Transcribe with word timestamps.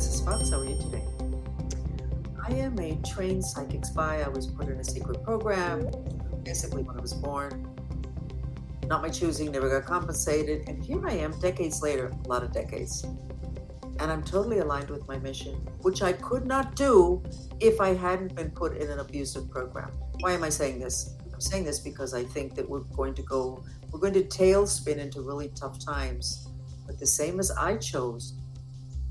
Fox. 0.00 0.48
How 0.48 0.60
are 0.60 0.64
you 0.64 0.76
today? 0.76 1.04
I 2.42 2.52
am 2.54 2.78
a 2.78 2.96
trained 3.06 3.44
psychic 3.44 3.84
spy. 3.84 4.22
I 4.22 4.28
was 4.28 4.46
put 4.46 4.68
in 4.68 4.80
a 4.80 4.84
secret 4.84 5.22
program, 5.22 5.90
basically 6.42 6.82
when 6.82 6.96
I 6.96 7.02
was 7.02 7.12
born. 7.12 7.68
Not 8.86 9.02
my 9.02 9.10
choosing, 9.10 9.52
never 9.52 9.68
got 9.68 9.86
compensated. 9.86 10.66
And 10.68 10.82
here 10.82 11.06
I 11.06 11.12
am, 11.12 11.38
decades 11.40 11.82
later, 11.82 12.10
a 12.24 12.28
lot 12.28 12.42
of 12.42 12.50
decades. 12.50 13.04
And 13.98 14.10
I'm 14.10 14.22
totally 14.22 14.60
aligned 14.60 14.88
with 14.88 15.06
my 15.06 15.18
mission, 15.18 15.56
which 15.82 16.00
I 16.00 16.14
could 16.14 16.46
not 16.46 16.76
do 16.76 17.22
if 17.60 17.78
I 17.78 17.92
hadn't 17.92 18.34
been 18.34 18.50
put 18.50 18.78
in 18.78 18.88
an 18.88 19.00
abusive 19.00 19.50
program. 19.50 19.92
Why 20.20 20.32
am 20.32 20.42
I 20.42 20.48
saying 20.48 20.80
this? 20.80 21.14
I'm 21.30 21.42
saying 21.42 21.64
this 21.64 21.78
because 21.78 22.14
I 22.14 22.24
think 22.24 22.54
that 22.54 22.66
we're 22.66 22.80
going 22.96 23.12
to 23.14 23.22
go, 23.22 23.62
we're 23.90 24.00
going 24.00 24.14
to 24.14 24.24
tailspin 24.24 24.96
into 24.96 25.20
really 25.20 25.50
tough 25.54 25.78
times. 25.78 26.48
But 26.86 26.98
the 26.98 27.06
same 27.06 27.38
as 27.38 27.50
I 27.50 27.76
chose 27.76 28.39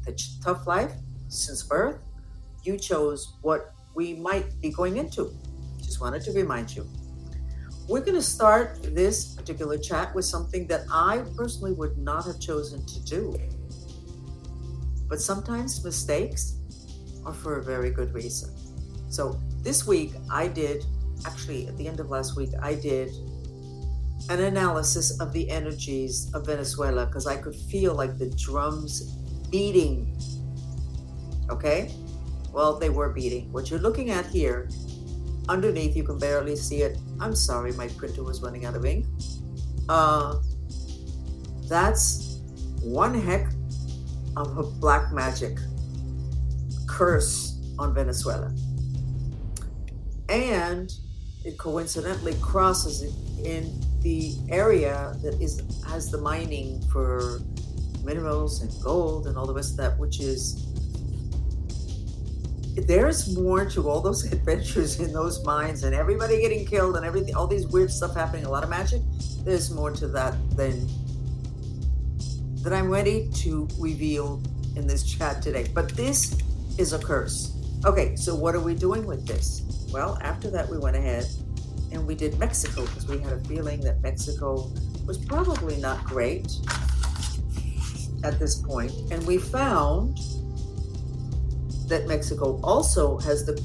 the 0.05 0.19
tough 0.43 0.67
life 0.67 0.93
since 1.27 1.63
birth, 1.63 1.99
you 2.63 2.77
chose 2.77 3.35
what 3.41 3.73
we 3.95 4.13
might 4.13 4.59
be 4.61 4.69
going 4.69 4.97
into. 4.97 5.33
Just 5.77 6.01
wanted 6.01 6.21
to 6.23 6.31
remind 6.31 6.75
you. 6.75 6.87
We're 7.87 8.01
going 8.01 8.15
to 8.15 8.21
start 8.21 8.83
this 8.95 9.33
particular 9.33 9.77
chat 9.77 10.13
with 10.13 10.25
something 10.25 10.67
that 10.67 10.81
I 10.91 11.23
personally 11.35 11.73
would 11.73 11.97
not 11.97 12.25
have 12.25 12.39
chosen 12.39 12.85
to 12.85 13.03
do. 13.03 13.35
But 15.07 15.19
sometimes 15.19 15.83
mistakes 15.83 16.55
are 17.25 17.33
for 17.33 17.57
a 17.57 17.63
very 17.63 17.89
good 17.89 18.13
reason. 18.13 18.51
So 19.09 19.41
this 19.63 19.87
week, 19.87 20.11
I 20.31 20.47
did, 20.47 20.85
actually, 21.25 21.67
at 21.67 21.75
the 21.77 21.87
end 21.87 21.99
of 21.99 22.11
last 22.11 22.37
week, 22.37 22.51
I 22.61 22.75
did 22.75 23.09
an 24.29 24.41
analysis 24.41 25.19
of 25.19 25.33
the 25.33 25.49
energies 25.49 26.31
of 26.35 26.45
Venezuela 26.45 27.07
because 27.07 27.25
I 27.25 27.37
could 27.37 27.55
feel 27.55 27.95
like 27.95 28.19
the 28.19 28.29
drums 28.29 29.18
beating. 29.49 30.17
Okay? 31.49 31.93
Well, 32.51 32.79
they 32.79 32.89
were 32.89 33.09
beating. 33.09 33.51
What 33.51 33.69
you're 33.69 33.79
looking 33.79 34.09
at 34.09 34.25
here 34.25 34.67
Underneath, 35.49 35.95
you 35.95 36.03
can 36.03 36.19
barely 36.19 36.55
see 36.55 36.83
it. 36.83 36.99
I'm 37.19 37.33
sorry, 37.33 37.71
my 37.71 37.87
printer 37.87 38.23
was 38.23 38.39
running 38.43 38.65
out 38.65 38.75
of 38.75 38.85
ink. 38.85 39.07
Uh, 39.89 40.35
that's 41.67 42.39
one 42.83 43.19
heck 43.19 43.51
of 44.37 44.59
a 44.59 44.63
black 44.63 45.11
magic 45.11 45.57
curse 46.85 47.59
on 47.79 47.95
Venezuela. 47.95 48.53
And 50.29 50.93
it 51.43 51.57
coincidentally 51.57 52.35
crosses 52.35 53.01
in 53.43 53.73
the 54.01 54.35
area 54.49 55.15
that 55.23 55.41
is 55.41 55.63
has 55.87 56.11
the 56.11 56.19
mining 56.19 56.79
for 56.91 57.41
minerals 58.03 58.61
and 58.61 58.83
gold 58.83 59.27
and 59.27 59.37
all 59.37 59.45
the 59.45 59.53
rest 59.53 59.71
of 59.71 59.77
that, 59.77 59.97
which 59.97 60.19
is 60.19 60.65
there's 62.87 63.35
more 63.35 63.65
to 63.65 63.89
all 63.89 64.01
those 64.01 64.23
adventures 64.33 64.99
in 64.99 65.11
those 65.13 65.43
mines 65.43 65.83
and 65.83 65.93
everybody 65.95 66.41
getting 66.41 66.65
killed 66.65 66.95
and 66.95 67.05
everything, 67.05 67.35
all 67.35 67.47
these 67.47 67.67
weird 67.67 67.91
stuff 67.91 68.15
happening, 68.15 68.45
a 68.45 68.49
lot 68.49 68.63
of 68.63 68.69
magic. 68.69 69.01
There's 69.43 69.71
more 69.71 69.91
to 69.91 70.07
that 70.09 70.35
than 70.55 70.87
that 72.63 72.73
I'm 72.73 72.89
ready 72.89 73.29
to 73.35 73.67
reveal 73.79 74.41
in 74.75 74.85
this 74.85 75.03
chat 75.03 75.41
today. 75.41 75.69
But 75.73 75.89
this 75.95 76.37
is 76.77 76.93
a 76.93 76.99
curse. 76.99 77.55
Okay, 77.85 78.15
so 78.15 78.35
what 78.35 78.55
are 78.55 78.59
we 78.59 78.75
doing 78.75 79.05
with 79.05 79.25
this? 79.25 79.87
Well, 79.91 80.17
after 80.21 80.49
that, 80.51 80.69
we 80.69 80.77
went 80.77 80.97
ahead 80.97 81.25
and 81.91 82.05
we 82.05 82.15
did 82.15 82.37
Mexico 82.37 82.85
because 82.85 83.07
we 83.07 83.19
had 83.19 83.33
a 83.33 83.39
feeling 83.45 83.79
that 83.81 84.01
Mexico 84.01 84.71
was 85.05 85.17
probably 85.17 85.77
not 85.77 86.03
great 86.03 86.51
at 88.23 88.39
this. 88.39 88.63
And 89.11 89.25
we 89.25 89.37
found 89.37 90.17
that 91.87 92.07
Mexico 92.07 92.59
also 92.63 93.17
has 93.19 93.45
the 93.45 93.61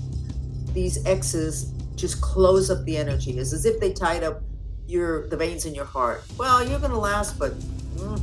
these 0.73 1.05
X's 1.07 1.73
just 1.95 2.21
close 2.21 2.71
up 2.71 2.85
the 2.85 2.97
energy. 2.97 3.39
It's 3.39 3.53
as 3.53 3.65
if 3.65 3.79
they 3.79 3.93
tied 3.93 4.25
up 4.25 4.43
your 4.87 5.29
the 5.29 5.37
veins 5.37 5.67
in 5.67 5.75
your 5.75 5.85
heart. 5.85 6.25
Well, 6.37 6.67
you're 6.69 6.81
gonna 6.81 6.99
last, 6.99 7.39
but 7.39 7.59
mm, 7.97 8.21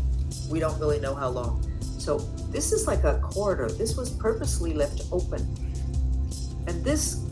we 0.49 0.59
don't 0.59 0.77
really 0.79 0.99
know 0.99 1.15
how 1.15 1.29
long. 1.29 1.65
So 1.97 2.17
this 2.49 2.71
is 2.71 2.87
like 2.87 3.03
a 3.03 3.19
corridor. 3.19 3.69
This 3.69 3.95
was 3.95 4.09
purposely 4.09 4.73
left 4.73 5.03
open, 5.11 5.41
and 6.67 6.83
this 6.83 7.23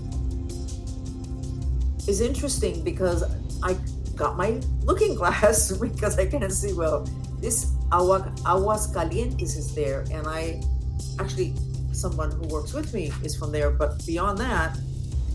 is 2.08 2.22
interesting 2.22 2.84
because 2.84 3.24
I 3.62 3.78
got 4.16 4.38
my 4.38 4.62
looking 4.84 5.16
glass 5.22 5.72
because 5.72 6.18
I 6.18 6.26
can't 6.26 6.52
see 6.52 6.74
well. 6.74 7.08
This 7.40 7.74
agua, 7.92 8.32
Aguascalientes 8.44 9.58
is 9.58 9.74
there, 9.76 10.06
and 10.12 10.28
I 10.28 10.62
actually 11.20 11.54
someone 11.92 12.32
who 12.32 12.48
works 12.48 12.74
with 12.74 12.94
me 12.94 13.12
is 13.24 13.36
from 13.36 13.52
there, 13.52 13.70
but 13.70 14.06
beyond 14.06 14.38
that, 14.38 14.78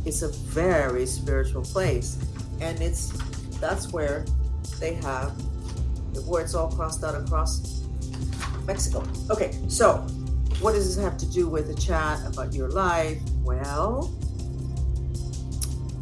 it's 0.04 0.22
a 0.22 0.28
very 0.28 1.06
spiritual 1.06 1.62
place. 1.62 2.18
And 2.60 2.80
it's 2.80 3.08
that's 3.60 3.92
where 3.92 4.24
they 4.78 4.94
have 4.94 5.32
where 6.26 6.42
it's 6.42 6.54
all 6.54 6.70
crossed 6.70 7.02
out 7.02 7.14
across 7.14 7.82
Mexico. 8.66 9.04
Okay, 9.30 9.58
so 9.68 9.98
what 10.60 10.72
does 10.72 10.94
this 10.94 11.04
have 11.04 11.18
to 11.18 11.30
do 11.30 11.48
with 11.48 11.68
a 11.70 11.74
chat 11.74 12.24
about 12.26 12.54
your 12.54 12.68
life? 12.70 13.20
Well, 13.42 14.14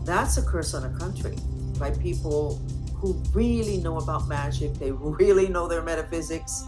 that's 0.04 0.36
a 0.36 0.42
curse 0.42 0.74
on 0.74 0.84
a 0.84 0.98
country 0.98 1.36
by 1.78 1.90
people 1.90 2.60
who 3.02 3.20
really 3.34 3.78
know 3.78 3.98
about 3.98 4.28
magic, 4.28 4.74
they 4.74 4.92
really 4.92 5.48
know 5.48 5.66
their 5.66 5.82
metaphysics. 5.82 6.64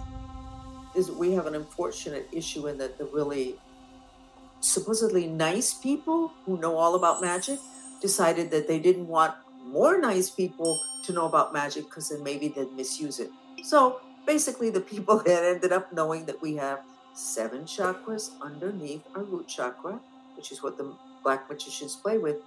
Is 0.97 1.09
we 1.09 1.31
have 1.33 1.47
an 1.47 1.55
unfortunate 1.55 2.29
issue 2.33 2.67
in 2.67 2.77
that 2.79 2.99
the 2.99 3.05
really 3.05 3.55
supposedly 4.59 5.29
nice 5.29 5.73
people 5.73 6.33
who 6.45 6.59
know 6.59 6.77
all 6.77 6.97
about 6.97 7.21
magic 7.21 7.61
decided 8.01 8.51
that 8.51 8.67
they 8.67 8.81
didn't 8.81 9.07
want 9.07 9.33
more 9.65 10.01
nice 10.01 10.29
people 10.29 10.81
to 11.05 11.13
know 11.13 11.27
about 11.27 11.53
magic 11.53 11.85
because 11.85 12.09
then 12.09 12.23
maybe 12.25 12.49
they'd 12.49 12.73
misuse 12.73 13.21
it. 13.21 13.31
So 13.63 14.01
basically, 14.27 14.71
the 14.71 14.81
people 14.81 15.19
that 15.27 15.45
ended 15.45 15.73
up 15.73 15.93
knowing 15.93 16.27
that 16.27 16.43
we 16.43 16.57
have 16.57 16.81
seven 17.15 17.63
chakras 17.63 18.33
underneath 18.43 19.03
our 19.15 19.23
root 19.23 19.47
chakra, 19.47 20.01
which 20.37 20.51
is 20.51 20.65
what 20.65 20.79
the 20.79 20.93
black 21.23 21.49
magicians 21.49 21.95
play 21.95 22.19
with. 22.19 22.39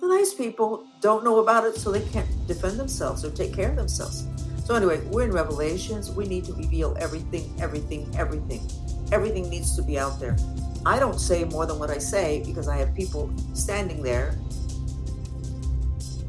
The 0.00 0.06
nice 0.06 0.32
people 0.32 0.86
don't 1.00 1.24
know 1.24 1.40
about 1.40 1.64
it, 1.64 1.76
so 1.76 1.92
they 1.92 2.00
can't 2.00 2.26
defend 2.46 2.78
themselves 2.78 3.22
or 3.22 3.30
take 3.30 3.52
care 3.52 3.68
of 3.68 3.76
themselves. 3.76 4.26
So, 4.64 4.74
anyway, 4.74 5.00
we're 5.06 5.24
in 5.24 5.32
Revelations. 5.32 6.10
We 6.10 6.26
need 6.26 6.44
to 6.46 6.54
reveal 6.54 6.96
everything, 6.98 7.54
everything, 7.60 8.10
everything. 8.16 8.66
Everything 9.12 9.50
needs 9.50 9.76
to 9.76 9.82
be 9.82 9.98
out 9.98 10.18
there. 10.18 10.36
I 10.86 10.98
don't 10.98 11.20
say 11.20 11.44
more 11.44 11.66
than 11.66 11.78
what 11.78 11.90
I 11.90 11.98
say 11.98 12.42
because 12.46 12.66
I 12.66 12.78
have 12.78 12.94
people 12.94 13.30
standing 13.52 14.02
there, 14.02 14.38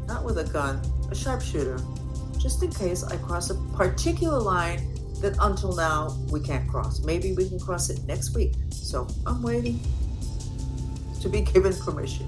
not 0.05 0.25
with 0.25 0.39
a 0.39 0.43
gun, 0.51 0.81
a 1.09 1.15
sharpshooter, 1.15 1.79
just 2.38 2.61
in 2.63 2.71
case 2.71 3.03
I 3.03 3.15
cross 3.17 3.51
a 3.51 3.55
particular 3.77 4.39
line 4.39 4.79
that 5.21 5.38
until 5.39 5.73
now 5.75 6.17
we 6.29 6.41
can't 6.41 6.67
cross. 6.67 7.05
Maybe 7.05 7.33
we 7.33 7.47
can 7.47 7.59
cross 7.59 7.89
it 7.89 8.03
next 8.03 8.35
week. 8.35 8.53
So 8.71 9.07
I'm 9.25 9.41
waiting 9.41 9.79
to 11.21 11.29
be 11.29 11.41
given 11.41 11.73
permission. 11.73 12.27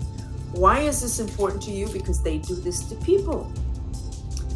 Why 0.53 0.80
is 0.80 1.02
this 1.02 1.19
important 1.19 1.64
to 1.64 1.72
you? 1.72 1.88
Because 1.88 2.22
they 2.22 2.38
do 2.38 2.56
this 2.56 2.84
to 2.90 2.96
people. 2.97 3.46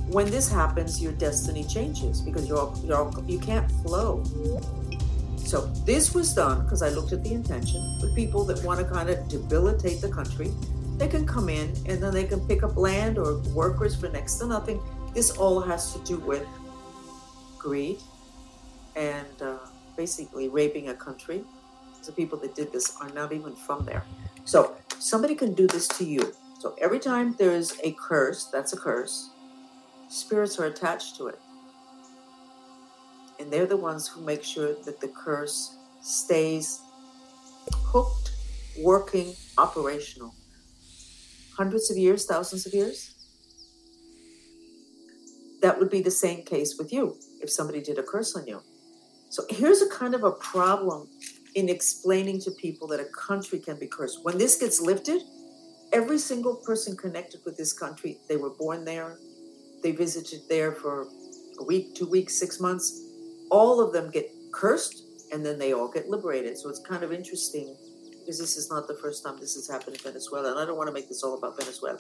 When 0.10 0.30
this 0.30 0.50
happens, 0.50 1.02
your 1.02 1.12
destiny 1.14 1.64
changes 1.64 2.22
because 2.22 2.48
you're, 2.48 2.74
you're 2.84 3.12
you 3.26 3.40
can't 3.40 3.70
flow. 3.84 4.24
So 5.38 5.66
this 5.86 6.14
was 6.14 6.34
done 6.34 6.64
because 6.64 6.82
I 6.82 6.90
looked 6.90 7.14
at 7.14 7.24
the 7.24 7.34
intention 7.34 7.82
with 8.02 8.16
people 8.16 8.44
that 8.46 8.64
want 8.64 8.80
to 8.80 8.86
kind 8.86 9.10
of 9.10 9.28
debilitate 9.28 10.00
the 10.00 10.10
country. 10.10 10.52
They 10.98 11.08
can 11.08 11.26
come 11.26 11.50
in 11.50 11.74
and 11.88 12.02
then 12.02 12.14
they 12.14 12.26
can 12.26 12.46
pick 12.48 12.64
up 12.64 12.78
land 12.78 13.18
or 13.18 13.40
workers 13.56 13.96
for 13.96 14.08
next 14.10 14.36
to 14.36 14.46
nothing. 14.46 14.80
This 15.14 15.32
all 15.32 15.60
has 15.62 15.94
to 15.94 16.00
do 16.04 16.18
with 16.18 16.46
greed 17.58 18.00
and 18.96 19.42
uh, 19.42 19.58
basically 19.96 20.48
raping 20.48 20.90
a 20.90 20.94
country. 20.94 21.44
The 22.06 22.12
people 22.14 22.38
that 22.40 22.56
did 22.56 22.72
this 22.72 22.96
are 23.02 23.10
not 23.10 23.34
even 23.34 23.56
from 23.56 23.84
there. 23.84 24.04
So 24.46 24.78
somebody 25.00 25.36
can 25.36 25.54
do 25.54 25.68
this 25.68 25.88
to 25.90 26.06
you. 26.06 26.34
So 26.60 26.76
every 26.82 27.00
time 27.00 27.36
there's 27.38 27.74
a 27.84 27.94
curse, 27.94 28.46
that's 28.46 28.74
a 28.74 28.78
curse, 28.78 29.30
spirits 30.10 30.60
are 30.60 30.66
attached 30.66 31.18
to 31.18 31.28
it 31.28 31.40
and 33.40 33.52
they're 33.52 33.66
the 33.66 33.78
ones 33.78 34.08
who 34.08 34.22
make 34.22 34.44
sure 34.44 34.74
that 34.86 35.00
the 35.00 35.08
curse 35.08 35.76
stays 36.02 36.82
hooked, 37.74 38.32
working, 38.80 39.34
operational. 39.58 40.34
Hundreds 41.56 41.90
of 41.90 41.98
years, 41.98 42.26
thousands 42.26 42.66
of 42.66 42.74
years. 42.74 43.16
That 45.62 45.80
would 45.80 45.90
be 45.90 46.02
the 46.02 46.12
same 46.12 46.44
case 46.44 46.78
with 46.78 46.94
you 46.94 47.16
if 47.42 47.50
somebody 47.50 47.82
did 47.82 47.98
a 47.98 48.04
curse 48.04 48.36
on 48.36 48.48
you. 48.48 48.62
So 49.30 49.44
here's 49.50 49.82
a 49.82 49.90
kind 49.90 50.14
of 50.14 50.24
a 50.24 50.32
problem 50.32 51.10
in 51.58 51.70
explaining 51.70 52.40
to 52.40 52.52
people 52.52 52.88
that 52.88 53.00
a 53.00 53.06
country 53.06 53.58
can 53.58 53.80
be 53.80 53.88
cursed. 53.88 54.24
When 54.24 54.38
this 54.38 54.58
gets 54.58 54.80
lifted, 54.80 55.24
every 55.92 56.20
single 56.20 56.58
person 56.58 56.96
connected 56.96 57.42
with 57.46 57.58
this 57.58 57.74
country, 57.74 58.20
they 58.30 58.38
were 58.38 58.52
born 58.52 58.86
there, 58.86 59.18
they 59.82 59.92
visited 59.92 60.42
there 60.50 60.74
for 60.74 61.08
a 61.60 61.64
week, 61.64 61.96
two 61.96 62.08
weeks, 62.08 62.38
six 62.38 62.60
months, 62.60 63.02
all 63.50 63.82
of 63.82 63.92
them 63.92 64.12
get 64.12 64.30
cursed 64.54 65.02
and 65.34 65.44
then 65.44 65.58
they 65.58 65.74
all 65.74 65.92
get 65.92 66.08
liberated. 66.08 66.60
So 66.60 66.70
it's 66.70 66.80
kind 66.80 67.02
of 67.04 67.12
interesting 67.12 67.76
because 68.20 68.38
this 68.38 68.56
is 68.56 68.70
not 68.70 68.88
the 68.88 68.94
first 68.94 69.24
time 69.24 69.40
this 69.40 69.56
has 69.56 69.68
happened 69.68 69.96
in 69.96 70.04
Venezuela, 70.04 70.52
and 70.52 70.60
I 70.60 70.66
don't 70.66 70.78
want 70.78 70.90
to 70.90 70.94
make 70.94 71.08
this 71.08 71.24
all 71.24 71.40
about 71.40 71.58
Venezuela. 71.58 71.98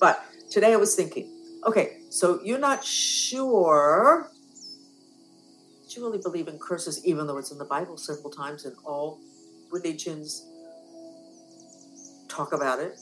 But 0.00 0.24
today 0.50 0.72
I 0.72 0.76
was 0.76 0.94
thinking, 0.94 1.28
okay, 1.66 1.98
so 2.08 2.40
you're 2.42 2.58
not 2.58 2.82
sure 2.82 4.30
you 5.96 6.04
really 6.04 6.18
believe 6.18 6.48
in 6.48 6.58
curses, 6.58 7.04
even 7.04 7.26
though 7.26 7.38
it's 7.38 7.50
in 7.50 7.58
the 7.58 7.64
Bible 7.64 7.96
several 7.96 8.30
times, 8.30 8.64
and 8.64 8.76
all 8.84 9.18
religions 9.72 10.44
talk 12.28 12.52
about 12.52 12.78
it. 12.80 12.98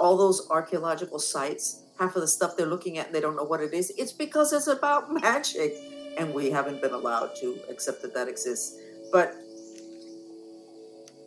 All 0.00 0.16
those 0.16 0.48
archaeological 0.50 1.18
sites, 1.18 1.82
half 1.98 2.16
of 2.16 2.22
the 2.22 2.28
stuff 2.28 2.56
they're 2.56 2.66
looking 2.66 2.98
at 2.98 3.06
and 3.06 3.14
they 3.14 3.20
don't 3.20 3.36
know 3.36 3.44
what 3.44 3.60
it 3.60 3.72
is, 3.72 3.92
it's 3.96 4.12
because 4.12 4.52
it's 4.52 4.66
about 4.66 5.12
magic. 5.22 5.74
And 6.18 6.34
we 6.34 6.50
haven't 6.50 6.82
been 6.82 6.92
allowed 6.92 7.34
to 7.36 7.58
accept 7.70 8.02
that 8.02 8.12
that 8.14 8.28
exists. 8.28 8.78
But 9.10 9.34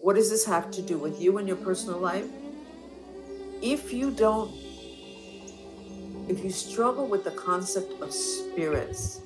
what 0.01 0.15
does 0.15 0.29
this 0.29 0.45
have 0.45 0.69
to 0.71 0.81
do 0.81 0.99
with 0.99 1.19
you 1.19 1.39
and 1.39 1.47
your 1.47 1.57
personal 1.57 1.99
life? 1.99 2.27
If 3.61 3.91
you 3.91 4.11
don't, 4.11 4.51
if 6.29 6.43
you 6.43 6.51
struggle 6.51 7.07
with 7.07 7.23
the 7.23 7.31
concept 7.31 7.99
of 8.01 8.13
spirits, 8.13 9.21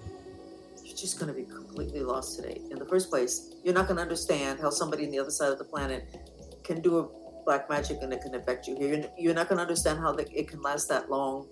just 1.01 1.19
going 1.19 1.33
to 1.33 1.33
be 1.33 1.45
completely 1.45 2.01
lost 2.01 2.35
today. 2.35 2.61
In 2.71 2.79
the 2.79 2.85
first 2.85 3.09
place, 3.09 3.53
you're 3.63 3.73
not 3.73 3.87
going 3.87 3.97
to 3.97 4.01
understand 4.01 4.59
how 4.59 4.69
somebody 4.69 5.05
on 5.05 5.11
the 5.11 5.19
other 5.19 5.31
side 5.31 5.51
of 5.51 5.57
the 5.57 5.65
planet 5.65 6.17
can 6.63 6.81
do 6.81 6.99
a 6.99 7.07
black 7.45 7.69
magic 7.69 7.97
and 8.01 8.13
it 8.13 8.21
can 8.21 8.35
affect 8.35 8.67
you 8.67 8.75
here. 8.75 9.09
You're 9.17 9.33
not 9.33 9.49
going 9.49 9.57
to 9.57 9.63
understand 9.63 9.99
how 9.99 10.13
it 10.15 10.47
can 10.47 10.61
last 10.61 10.87
that 10.89 11.09
long. 11.09 11.49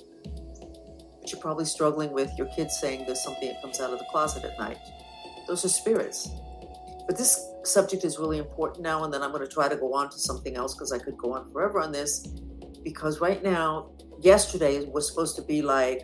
But 1.21 1.31
you're 1.31 1.41
probably 1.41 1.65
struggling 1.65 2.11
with 2.11 2.29
your 2.38 2.47
kids 2.47 2.77
saying 2.79 3.05
there's 3.05 3.23
something 3.23 3.47
that 3.47 3.61
comes 3.61 3.79
out 3.79 3.91
of 3.91 3.99
the 3.99 4.05
closet 4.11 4.44
at 4.44 4.57
night. 4.59 4.77
Those 5.47 5.65
are 5.65 5.69
spirits. 5.69 6.29
But 7.07 7.17
this 7.17 7.39
subject 7.63 8.03
is 8.03 8.19
really 8.19 8.38
important 8.38 8.83
now, 8.83 9.05
and 9.05 9.13
then 9.13 9.23
I'm 9.23 9.31
going 9.31 9.45
to 9.45 9.51
try 9.51 9.69
to 9.69 9.77
go 9.77 9.94
on 9.94 10.09
to 10.09 10.19
something 10.19 10.55
else 10.55 10.75
because 10.75 10.91
I 10.91 10.99
could 10.99 11.17
go 11.17 11.33
on 11.33 11.51
forever 11.51 11.79
on 11.79 11.91
this. 11.91 12.27
Because 12.83 13.21
right 13.21 13.41
now, 13.41 13.91
yesterday 14.19 14.85
was 14.85 15.07
supposed 15.07 15.35
to 15.38 15.41
be 15.41 15.61
like 15.61 16.03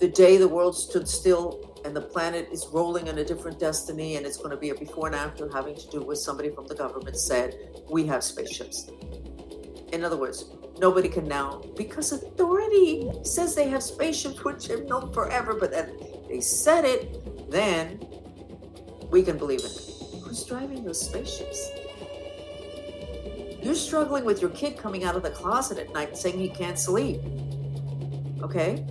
the 0.00 0.08
day 0.08 0.36
the 0.36 0.48
world 0.48 0.76
stood 0.76 1.08
still 1.08 1.73
and 1.84 1.94
the 1.94 2.00
planet 2.00 2.48
is 2.50 2.66
rolling 2.72 3.08
in 3.08 3.18
a 3.18 3.24
different 3.24 3.60
destiny, 3.60 4.16
and 4.16 4.24
it's 4.26 4.38
going 4.38 4.50
to 4.50 4.56
be 4.56 4.70
a 4.70 4.74
before 4.74 5.06
and 5.06 5.14
after 5.14 5.48
having 5.52 5.76
to 5.76 5.86
do 5.90 6.00
with 6.00 6.18
somebody 6.18 6.50
from 6.50 6.66
the 6.66 6.74
government 6.74 7.16
said, 7.16 7.54
We 7.90 8.06
have 8.06 8.24
spaceships. 8.24 8.90
In 9.92 10.02
other 10.02 10.16
words, 10.16 10.46
nobody 10.78 11.08
can 11.08 11.28
now, 11.28 11.62
because 11.76 12.12
authority 12.12 13.10
says 13.22 13.54
they 13.54 13.68
have 13.68 13.82
spaceships, 13.82 14.42
which 14.42 14.66
have 14.68 14.84
known 14.86 15.12
forever, 15.12 15.54
but 15.60 15.70
then 15.70 15.96
they 16.28 16.40
said 16.40 16.84
it, 16.84 17.50
then 17.50 18.04
we 19.10 19.22
can 19.22 19.38
believe 19.38 19.60
it. 19.60 19.78
Who's 20.22 20.42
driving 20.44 20.84
those 20.84 21.00
spaceships? 21.00 21.70
You're 23.62 23.74
struggling 23.74 24.24
with 24.24 24.40
your 24.40 24.50
kid 24.50 24.76
coming 24.76 25.04
out 25.04 25.16
of 25.16 25.22
the 25.22 25.30
closet 25.30 25.78
at 25.78 25.92
night 25.92 26.16
saying 26.16 26.38
he 26.38 26.48
can't 26.48 26.78
sleep. 26.78 27.20
Okay? 28.42 28.84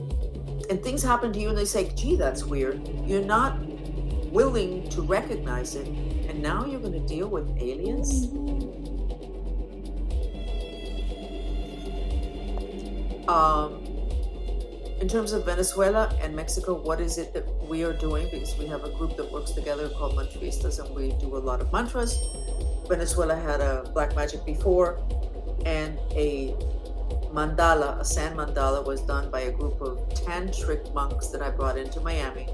And 0.70 0.82
things 0.82 1.04
happen 1.04 1.34
to 1.34 1.40
you 1.40 1.50
and 1.50 1.58
they 1.58 1.66
say, 1.66 1.92
gee, 1.96 2.16
that's 2.16 2.44
weird. 2.44 2.88
You're 3.06 3.22
not 3.22 3.58
willing 4.32 4.90
to 4.90 5.02
recognize 5.02 5.76
it. 5.76 5.88
And 5.88 6.42
now 6.42 6.66
you're 6.66 6.80
going 6.80 6.94
to 6.94 7.08
deal 7.08 7.28
with 7.28 7.48
aliens? 7.62 8.28
Um, 13.28 13.84
in 15.00 15.08
terms 15.08 15.34
of 15.34 15.46
Venezuela 15.46 16.18
and 16.22 16.36
Mexico, 16.36 16.74
what 16.74 17.00
is 17.00 17.18
it 17.18 17.34
that 17.34 17.46
we 17.68 17.84
are 17.84 17.94
doing? 17.94 18.30
Because 18.32 18.58
we 18.58 18.66
have 18.68 18.84
a 18.84 18.90
group 18.90 19.16
that 19.18 19.32
works 19.32 19.52
together 19.52 19.90
called 19.90 20.16
Mantristas, 20.16 20.84
and 20.84 20.94
we 20.96 21.12
do 21.20 21.36
a 21.36 21.40
lot 21.40 21.62
of 21.62 21.72
mantras. 21.72 22.18
Venezuela 22.88 23.36
had 23.36 23.62
a 23.62 23.90
black 23.94 24.16
magic 24.16 24.46
before, 24.46 25.00
and 25.66 26.00
a 26.12 26.56
mandala, 27.34 28.00
a 28.00 28.06
sand 28.06 28.38
mandala, 28.38 28.86
was 28.86 29.02
done 29.02 29.32
by 29.32 29.42
a 29.42 29.52
group 29.52 29.82
of 29.82 29.98
tantric 30.10 30.94
monks 30.94 31.28
that 31.28 31.42
I 31.42 31.50
brought 31.50 31.78
into 31.78 32.00
Miami. 32.00 32.48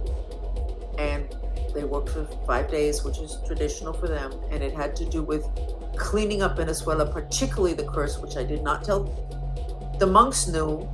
And 0.97 1.35
they 1.73 1.83
worked 1.83 2.09
for 2.09 2.25
five 2.47 2.71
days, 2.71 3.03
which 3.03 3.19
is 3.19 3.37
traditional 3.45 3.93
for 3.93 4.07
them, 4.07 4.33
and 4.49 4.63
it 4.63 4.73
had 4.73 4.95
to 4.97 5.05
do 5.05 5.21
with 5.21 5.45
cleaning 5.97 6.41
up 6.41 6.57
Venezuela, 6.57 7.05
particularly 7.05 7.73
the 7.73 7.85
curse, 7.85 8.17
which 8.17 8.37
I 8.37 8.43
did 8.43 8.63
not 8.63 8.83
tell. 8.83 9.03
The 9.99 10.07
monks 10.07 10.47
knew, 10.47 10.87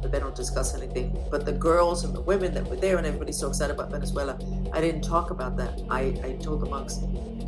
but 0.00 0.10
they 0.10 0.18
don't 0.18 0.34
discuss 0.34 0.74
anything. 0.74 1.16
But 1.30 1.44
the 1.44 1.52
girls 1.52 2.04
and 2.04 2.14
the 2.14 2.22
women 2.22 2.54
that 2.54 2.66
were 2.66 2.76
there, 2.76 2.96
and 2.96 3.06
everybody's 3.06 3.38
so 3.38 3.48
excited 3.48 3.74
about 3.74 3.90
Venezuela, 3.90 4.38
I 4.72 4.80
didn't 4.80 5.02
talk 5.02 5.30
about 5.30 5.56
that. 5.58 5.82
I, 5.90 6.18
I 6.24 6.38
told 6.40 6.60
the 6.60 6.70
monks, 6.70 7.00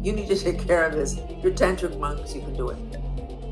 you 0.02 0.12
need 0.12 0.28
to 0.28 0.36
take 0.36 0.66
care 0.66 0.84
of 0.84 0.92
this. 0.92 1.16
You're 1.42 1.52
tantric 1.52 1.98
monks, 1.98 2.34
you 2.34 2.42
can 2.42 2.54
do 2.54 2.68
it. 2.68 2.99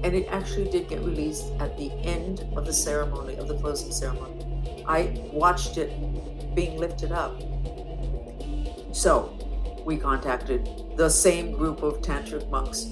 And 0.02 0.14
it 0.14 0.26
actually 0.30 0.70
did 0.70 0.88
get 0.88 1.00
released 1.00 1.52
at 1.58 1.76
the 1.76 1.90
end 2.02 2.46
of 2.56 2.66
the 2.66 2.72
ceremony, 2.72 3.36
of 3.36 3.48
the 3.48 3.56
closing 3.58 3.92
ceremony. 3.92 4.84
I 4.86 5.20
watched 5.32 5.76
it 5.76 5.90
being 6.54 6.78
lifted 6.78 7.12
up. 7.12 7.40
So 8.92 9.36
we 9.84 9.96
contacted 9.96 10.68
the 10.96 11.08
same 11.08 11.52
group 11.52 11.82
of 11.82 12.00
tantric 12.00 12.48
monks, 12.50 12.84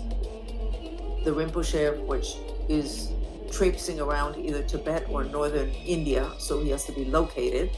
the 1.24 1.32
Rinpoche, 1.32 2.04
which 2.06 2.36
is 2.68 3.12
traipsing 3.50 4.00
around 4.00 4.36
either 4.36 4.62
Tibet 4.62 5.06
or 5.08 5.24
northern 5.24 5.70
India, 5.70 6.30
so 6.38 6.60
he 6.60 6.70
has 6.70 6.84
to 6.84 6.92
be 6.92 7.04
located. 7.04 7.76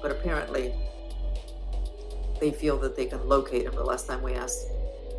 But 0.00 0.10
apparently, 0.12 0.72
they 2.40 2.50
feel 2.52 2.78
that 2.78 2.96
they 2.96 3.06
can 3.06 3.26
locate 3.28 3.64
him. 3.64 3.74
The 3.74 3.84
last 3.84 4.06
time 4.06 4.22
we 4.22 4.34
asked, 4.34 4.68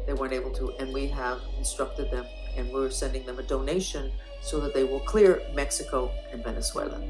they 0.05 0.13
weren't 0.13 0.33
able 0.33 0.51
to, 0.51 0.71
and 0.79 0.93
we 0.93 1.07
have 1.07 1.41
instructed 1.57 2.09
them, 2.11 2.25
and 2.55 2.71
we're 2.71 2.89
sending 2.89 3.25
them 3.25 3.39
a 3.39 3.43
donation 3.43 4.11
so 4.41 4.59
that 4.59 4.73
they 4.73 4.83
will 4.83 4.99
clear 5.01 5.41
Mexico 5.53 6.11
and 6.31 6.43
Venezuela. 6.43 7.01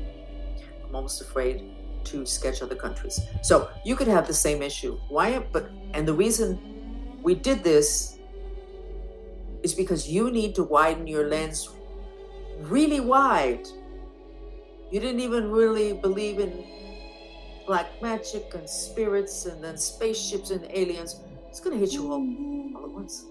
I'm 0.87 0.95
almost 0.95 1.21
afraid 1.21 1.71
to 2.05 2.25
sketch 2.25 2.61
other 2.61 2.75
countries. 2.75 3.21
So 3.41 3.69
you 3.85 3.95
could 3.95 4.07
have 4.07 4.27
the 4.27 4.33
same 4.33 4.61
issue. 4.61 4.99
Why? 5.09 5.39
But 5.39 5.69
and 5.93 6.07
the 6.07 6.13
reason 6.13 7.19
we 7.21 7.35
did 7.35 7.63
this 7.63 8.17
is 9.63 9.73
because 9.73 10.09
you 10.09 10.31
need 10.31 10.55
to 10.55 10.63
widen 10.63 11.07
your 11.07 11.27
lens 11.27 11.69
really 12.61 12.99
wide. 12.99 13.67
You 14.91 14.99
didn't 14.99 15.19
even 15.19 15.51
really 15.51 15.93
believe 15.93 16.39
in 16.39 16.65
black 17.67 18.01
magic 18.01 18.53
and 18.55 18.67
spirits 18.67 19.45
and 19.45 19.63
then 19.63 19.77
spaceships 19.77 20.49
and 20.49 20.65
aliens. 20.71 21.17
It's 21.49 21.59
going 21.59 21.77
to 21.77 21.79
hit 21.79 21.93
you 21.93 22.11
all, 22.11 22.25
all 22.75 22.85
at 22.85 22.91
once. 22.91 23.25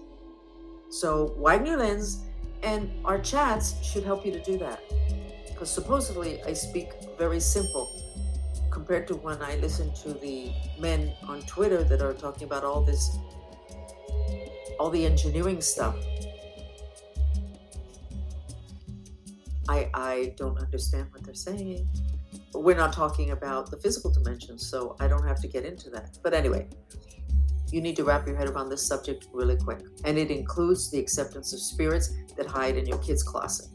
So 0.89 1.33
widen 1.37 1.67
your 1.67 1.77
lens, 1.77 2.25
and 2.63 2.91
our 3.05 3.19
chats 3.19 3.81
should 3.83 4.03
help 4.03 4.25
you 4.25 4.31
to 4.31 4.41
do 4.43 4.57
that. 4.57 4.81
Because 5.47 5.69
supposedly 5.69 6.41
I 6.43 6.53
speak 6.53 6.91
very 7.17 7.39
simple 7.39 7.89
compared 8.71 9.07
to 9.07 9.15
when 9.15 9.41
I 9.41 9.55
listen 9.57 9.93
to 10.03 10.13
the 10.13 10.51
men 10.79 11.13
on 11.27 11.41
Twitter 11.43 11.83
that 11.83 12.01
are 12.01 12.13
talking 12.13 12.43
about 12.43 12.63
all 12.63 12.81
this, 12.81 13.17
all 14.79 14.89
the 14.89 15.05
engineering 15.05 15.61
stuff. 15.61 15.95
I, 19.67 19.89
I 19.93 20.33
don't 20.37 20.57
understand 20.57 21.07
what 21.11 21.23
they're 21.23 21.35
saying. 21.35 21.87
We're 22.53 22.75
not 22.75 22.93
talking 22.93 23.31
about 23.31 23.69
the 23.69 23.77
physical 23.77 24.11
dimensions, 24.11 24.65
so 24.65 24.95
I 24.99 25.07
don't 25.07 25.27
have 25.27 25.39
to 25.41 25.47
get 25.47 25.65
into 25.65 25.89
that. 25.91 26.17
But 26.23 26.33
anyway, 26.33 26.67
you 27.71 27.81
need 27.81 27.95
to 27.95 28.03
wrap 28.03 28.27
your 28.27 28.35
head 28.35 28.49
around 28.49 28.69
this 28.69 28.85
subject 28.85 29.27
really 29.33 29.57
quick. 29.57 29.79
And 30.05 30.17
it 30.17 30.31
includes 30.31 30.89
the 30.91 30.99
acceptance 30.99 31.53
of 31.53 31.59
spirits 31.59 32.13
that 32.37 32.45
hide 32.45 32.77
in 32.77 32.85
your 32.85 32.97
kid's 32.99 33.23
closet, 33.23 33.67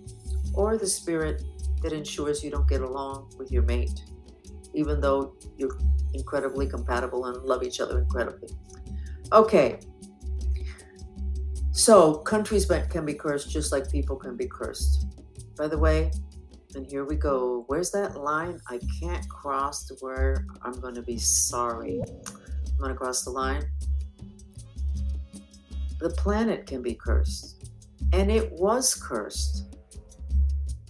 or 0.55 0.77
the 0.79 0.87
spirit 0.87 1.43
that 1.83 1.93
ensures 1.93 2.43
you 2.43 2.51
don't 2.51 2.69
get 2.69 2.81
along 2.81 3.31
with 3.39 3.51
your 3.53 3.63
mate, 3.63 4.03
even 4.75 5.01
though 5.01 5.37
you're 5.57 5.79
incredibly 6.13 6.67
compatible 6.67 7.27
and 7.27 7.43
love 7.45 7.63
each 7.63 7.81
other 7.81 8.01
incredibly. 8.01 8.49
Okay. 9.33 9.79
So, 11.73 12.19
countries 12.19 12.71
can 12.89 13.05
be 13.05 13.15
cursed 13.15 13.51
just 13.51 13.73
like 13.73 13.91
people 13.91 14.17
can 14.17 14.37
be 14.37 14.47
cursed 14.47 15.09
by 15.57 15.69
the 15.69 15.79
way. 15.79 16.11
And 16.75 16.87
here 16.87 17.05
we 17.05 17.17
go. 17.17 17.65
Where's 17.69 17.91
that 17.93 18.17
line? 18.17 18.61
I 18.69 18.81
can't 19.01 19.29
cross 19.29 19.87
to 19.87 19.95
where 20.01 20.45
I'm 20.63 20.81
going 20.81 20.95
to 20.95 21.03
be 21.03 21.19
sorry. 21.19 22.03
Going 22.79 22.91
to 22.91 22.97
cross 22.97 23.25
the 23.25 23.31
line. 23.31 23.65
The 26.01 26.11
planet 26.11 26.67
can 26.67 26.83
be 26.83 26.95
cursed. 26.95 27.71
And 28.13 28.31
it 28.31 28.53
was 28.53 28.95
cursed. 28.95 29.65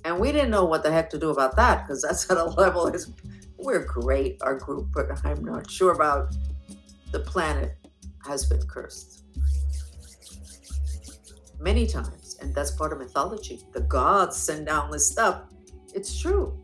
And 0.04 0.18
we 0.18 0.32
didn't 0.32 0.50
know 0.50 0.64
what 0.64 0.82
the 0.82 0.92
heck 0.92 1.08
to 1.10 1.18
do 1.18 1.30
about 1.30 1.56
that 1.56 1.86
because 1.86 2.02
that's 2.02 2.30
at 2.30 2.36
a 2.36 2.44
level 2.60 2.88
is 2.88 3.12
we're 3.56 3.84
great, 3.84 4.42
our 4.42 4.56
group, 4.56 4.88
but 4.92 5.06
I'm 5.24 5.44
not 5.44 5.70
sure 5.70 5.92
about 5.92 6.34
the 7.12 7.20
planet 7.20 7.76
has 8.26 8.44
been 8.46 8.62
cursed 8.66 9.24
many 11.64 11.86
times, 11.86 12.36
and 12.40 12.54
that's 12.54 12.70
part 12.70 12.92
of 12.92 12.98
mythology. 12.98 13.60
The 13.72 13.80
gods 13.80 14.36
send 14.36 14.66
down 14.66 14.90
this 14.90 15.10
stuff. 15.10 15.44
It's 15.94 16.20
true. 16.20 16.62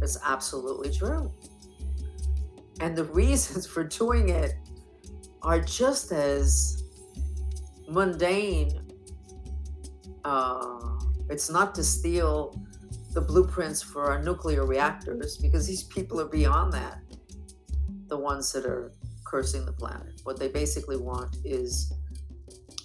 It's 0.00 0.18
absolutely 0.24 0.92
true. 0.92 1.32
And 2.80 2.96
the 2.96 3.04
reasons 3.04 3.66
for 3.72 3.84
doing 3.84 4.28
it 4.28 4.54
are 5.42 5.60
just 5.60 6.12
as 6.12 6.84
mundane. 7.88 8.80
Uh, 10.24 10.98
it's 11.28 11.50
not 11.50 11.74
to 11.74 11.84
steal 11.84 12.60
the 13.12 13.20
blueprints 13.20 13.82
for 13.82 14.10
our 14.10 14.22
nuclear 14.22 14.64
reactors 14.64 15.36
because 15.36 15.66
these 15.66 15.82
people 15.82 16.20
are 16.20 16.28
beyond 16.28 16.72
that. 16.72 17.00
The 18.08 18.16
ones 18.16 18.52
that 18.52 18.64
are 18.64 18.92
cursing 19.24 19.64
the 19.64 19.72
planet. 19.72 20.20
What 20.24 20.38
they 20.38 20.48
basically 20.48 20.96
want 20.96 21.36
is 21.44 21.92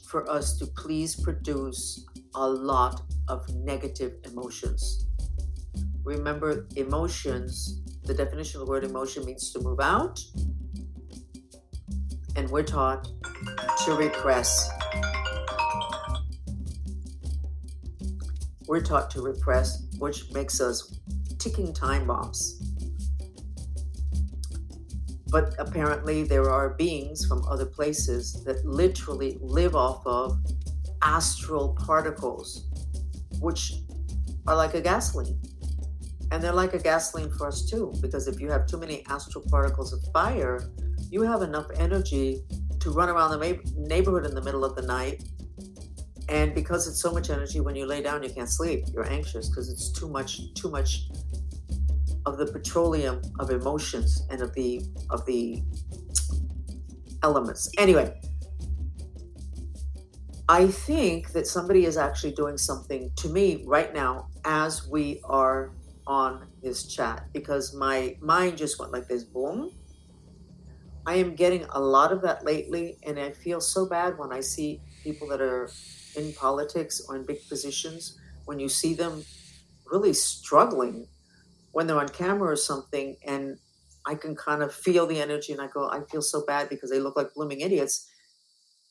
for 0.07 0.29
us 0.29 0.57
to 0.59 0.65
please 0.65 1.15
produce 1.15 2.05
a 2.35 2.47
lot 2.47 3.03
of 3.27 3.47
negative 3.55 4.13
emotions. 4.23 5.07
Remember, 6.03 6.67
emotions, 6.77 7.81
the 8.07 8.13
definition 8.13 8.61
of 8.61 8.65
the 8.65 8.71
word 8.71 8.85
emotion 8.85 9.25
means 9.25 9.51
to 9.51 9.59
move 9.59 9.81
out, 9.81 10.23
and 12.37 12.49
we're 12.49 12.63
taught 12.63 13.09
to 13.85 13.93
repress. 13.93 14.69
We're 18.65 18.81
taught 18.81 19.11
to 19.11 19.21
repress, 19.21 19.87
which 19.99 20.31
makes 20.31 20.61
us 20.61 20.99
ticking 21.37 21.73
time 21.73 22.07
bombs. 22.07 22.61
But 25.29 25.55
apparently, 25.59 26.23
there 26.23 26.49
are 26.49 26.69
beings 26.69 27.25
from 27.25 27.45
other 27.49 27.65
places 27.65 28.41
that 28.45 28.65
literally 28.65 29.37
live 29.41 29.75
off 29.75 30.01
of 30.07 30.37
astral 31.01 31.75
particles, 31.85 32.67
which 33.41 33.73
are 34.47 34.55
like 34.55 34.73
a 34.73 34.81
gasoline. 34.81 35.37
And 36.31 36.43
they're 36.43 36.53
like 36.53 36.73
a 36.73 36.79
gasoline 36.79 37.31
for 37.31 37.47
us 37.47 37.69
too, 37.69 37.93
because 38.01 38.27
if 38.27 38.39
you 38.39 38.49
have 38.51 38.65
too 38.65 38.77
many 38.77 39.05
astral 39.07 39.43
particles 39.49 39.93
of 39.93 39.99
fire, 40.11 40.69
you 41.09 41.21
have 41.21 41.41
enough 41.41 41.67
energy 41.77 42.43
to 42.79 42.91
run 42.91 43.09
around 43.09 43.31
the 43.31 43.61
neighborhood 43.75 44.25
in 44.25 44.35
the 44.35 44.41
middle 44.41 44.65
of 44.65 44.75
the 44.75 44.81
night. 44.81 45.23
And 46.29 46.53
because 46.53 46.87
it's 46.87 47.01
so 47.01 47.11
much 47.11 47.29
energy, 47.29 47.61
when 47.61 47.75
you 47.75 47.85
lay 47.85 48.01
down, 48.01 48.21
you 48.23 48.29
can't 48.29 48.49
sleep. 48.49 48.85
You're 48.93 49.09
anxious 49.09 49.49
because 49.49 49.69
it's 49.69 49.91
too 49.91 50.09
much, 50.09 50.53
too 50.53 50.69
much 50.69 51.07
of 52.25 52.37
the 52.37 52.45
petroleum 52.45 53.21
of 53.39 53.49
emotions 53.51 54.27
and 54.29 54.41
of 54.41 54.53
the 54.53 54.81
of 55.09 55.25
the 55.25 55.63
elements. 57.23 57.71
Anyway, 57.77 58.19
I 60.49 60.67
think 60.67 61.31
that 61.31 61.47
somebody 61.47 61.85
is 61.85 61.95
actually 61.95 62.33
doing 62.33 62.57
something 62.57 63.11
to 63.15 63.29
me 63.29 63.63
right 63.65 63.93
now 63.93 64.27
as 64.43 64.87
we 64.89 65.21
are 65.23 65.71
on 66.07 66.47
this 66.63 66.87
chat 66.87 67.27
because 67.33 67.75
my 67.75 68.17
mind 68.21 68.57
just 68.57 68.79
went 68.79 68.91
like 68.91 69.07
this 69.07 69.23
boom 69.23 69.71
I 71.07 71.15
am 71.15 71.35
getting 71.35 71.63
a 71.69 71.79
lot 71.79 72.11
of 72.11 72.21
that 72.23 72.43
lately, 72.43 72.97
and 73.03 73.17
I 73.17 73.31
feel 73.31 73.61
so 73.61 73.85
bad 73.85 74.17
when 74.17 74.33
I 74.33 74.41
see 74.41 74.81
people 75.05 75.29
that 75.29 75.39
are 75.39 75.71
in 76.17 76.33
politics 76.33 77.01
or 77.07 77.15
in 77.15 77.25
big 77.25 77.47
positions. 77.47 78.19
When 78.43 78.59
you 78.59 78.67
see 78.67 78.93
them 78.93 79.23
really 79.85 80.11
struggling 80.11 81.07
when 81.71 81.87
they're 81.87 81.99
on 81.99 82.09
camera 82.09 82.51
or 82.51 82.57
something, 82.57 83.15
and 83.25 83.57
I 84.05 84.15
can 84.15 84.35
kind 84.35 84.61
of 84.61 84.73
feel 84.73 85.07
the 85.07 85.21
energy, 85.21 85.53
and 85.53 85.61
I 85.61 85.67
go, 85.67 85.89
I 85.89 86.01
feel 86.11 86.21
so 86.21 86.45
bad 86.45 86.67
because 86.67 86.89
they 86.91 86.99
look 86.99 87.15
like 87.15 87.33
blooming 87.33 87.61
idiots, 87.61 88.05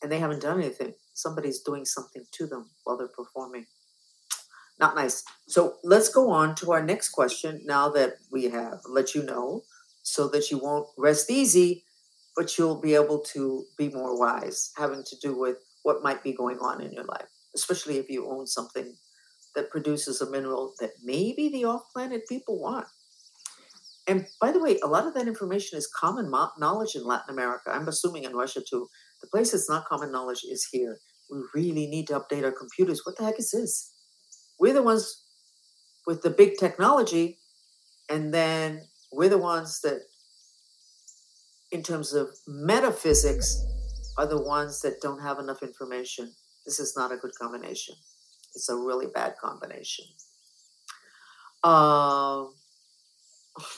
and 0.03 0.11
they 0.11 0.19
haven't 0.19 0.41
done 0.41 0.59
anything. 0.59 0.95
Somebody's 1.13 1.61
doing 1.61 1.85
something 1.85 2.25
to 2.33 2.47
them 2.47 2.71
while 2.85 2.97
they're 2.97 3.09
performing. 3.09 3.67
Not 4.79 4.95
nice. 4.95 5.25
So 5.49 5.77
let's 5.85 6.09
go 6.09 6.31
on 6.31 6.55
to 6.57 6.73
our 6.73 6.83
next 6.83 7.11
question 7.11 7.63
now 7.65 7.89
that 7.91 8.15
we 8.31 8.45
have 8.45 8.81
let 8.89 9.15
you 9.15 9.23
know 9.23 9.63
so 10.03 10.29
that 10.29 10.51
you 10.51 10.59
won't 10.59 10.89
rest 10.99 11.31
easy 11.31 11.85
but 12.37 12.59
you'll 12.59 12.81
be 12.81 12.95
able 12.95 13.21
to 13.21 13.65
be 13.79 13.89
more 13.89 14.19
wise, 14.19 14.71
having 14.77 15.03
to 15.05 15.17
do 15.23 15.37
with 15.39 15.57
what 15.83 16.03
might 16.03 16.23
be 16.23 16.33
going 16.35 16.59
on 16.59 16.83
in 16.83 16.93
your 16.93 17.05
life, 17.05 17.29
especially 17.55 17.97
if 17.97 18.11
you 18.11 18.29
own 18.31 18.47
something 18.47 18.95
that 19.55 19.71
produces 19.71 20.21
a 20.21 20.31
mineral 20.31 20.75
that 20.81 20.91
maybe 21.03 21.49
the 21.49 21.65
off 21.65 21.83
planet 21.93 22.29
people 22.29 22.61
want. 22.61 22.87
And 24.07 24.27
by 24.41 24.53
the 24.53 24.61
way, 24.61 24.79
a 24.85 24.87
lot 24.87 25.07
of 25.07 25.15
that 25.15 25.27
information 25.27 25.79
is 25.79 25.89
common 25.89 26.31
mo- 26.31 26.51
knowledge 26.59 26.95
in 26.95 27.05
Latin 27.05 27.35
America. 27.35 27.71
I'm 27.73 27.89
assuming 27.89 28.25
in 28.25 28.37
Russia 28.37 28.61
too. 28.69 28.89
The 29.21 29.29
place 29.29 29.53
that's 29.53 29.69
not 29.69 29.87
common 29.87 30.13
knowledge 30.13 30.45
is 30.45 30.69
here. 30.71 30.99
We 31.31 31.39
really 31.55 31.87
need 31.89 32.07
to 32.09 32.21
update 32.21 32.45
our 32.45 32.53
computers. 32.53 33.03
What 33.05 33.17
the 33.17 33.25
heck 33.25 33.39
is 33.39 33.51
this? 33.51 33.93
We're 34.59 34.75
the 34.75 34.83
ones 34.83 35.25
with 36.07 36.23
the 36.23 36.31
big 36.31 36.57
technology, 36.59 37.39
and 38.09 38.33
then 38.33 38.83
we're 39.13 39.29
the 39.29 39.39
ones 39.39 39.81
that 39.83 40.03
in 41.73 41.83
terms 41.83 42.13
of 42.13 42.29
metaphysics, 42.47 43.65
are 44.17 44.27
the 44.27 44.41
ones 44.41 44.81
that 44.81 45.01
don't 45.01 45.21
have 45.21 45.39
enough 45.39 45.63
information. 45.63 46.33
This 46.65 46.81
is 46.81 46.97
not 46.97 47.13
a 47.13 47.17
good 47.17 47.35
combination. 47.39 47.95
It's 48.55 48.69
a 48.69 48.77
really 48.77 49.07
bad 49.07 49.35
combination. 49.37 50.07
Uh, 51.63 52.47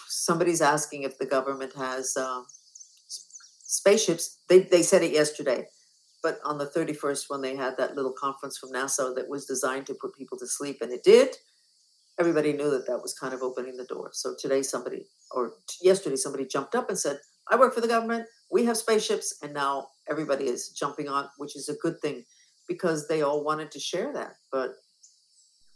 somebody's 0.06 0.60
asking 0.60 1.02
if 1.02 1.18
the 1.18 1.26
government 1.26 1.72
has 1.76 2.16
uh, 2.16 2.42
spaceships. 3.08 4.38
They, 4.48 4.60
they 4.60 4.82
said 4.82 5.02
it 5.02 5.12
yesterday, 5.12 5.66
but 6.22 6.38
on 6.44 6.58
the 6.58 6.66
31st, 6.66 7.24
when 7.28 7.42
they 7.42 7.56
had 7.56 7.76
that 7.76 7.94
little 7.94 8.12
conference 8.12 8.58
from 8.58 8.72
NASA 8.72 9.14
that 9.14 9.28
was 9.28 9.46
designed 9.46 9.86
to 9.86 9.94
put 9.94 10.14
people 10.16 10.38
to 10.38 10.46
sleep, 10.46 10.78
and 10.80 10.92
it 10.92 11.02
did, 11.04 11.36
everybody 12.18 12.52
knew 12.52 12.70
that 12.70 12.86
that 12.86 13.00
was 13.00 13.14
kind 13.14 13.32
of 13.32 13.42
opening 13.42 13.76
the 13.76 13.84
door. 13.84 14.10
So 14.12 14.34
today, 14.38 14.62
somebody, 14.62 15.06
or 15.30 15.52
yesterday, 15.80 16.16
somebody 16.16 16.46
jumped 16.46 16.74
up 16.74 16.88
and 16.88 16.98
said, 16.98 17.18
I 17.50 17.56
work 17.56 17.74
for 17.74 17.80
the 17.80 17.88
government. 17.88 18.26
We 18.50 18.64
have 18.64 18.76
spaceships, 18.76 19.38
and 19.42 19.54
now 19.54 19.88
everybody 20.10 20.46
is 20.46 20.70
jumping 20.70 21.08
on, 21.08 21.28
which 21.38 21.56
is 21.56 21.68
a 21.68 21.74
good 21.74 22.00
thing 22.00 22.24
because 22.66 23.08
they 23.08 23.22
all 23.22 23.44
wanted 23.44 23.70
to 23.72 23.80
share 23.80 24.12
that, 24.12 24.34
but 24.52 24.74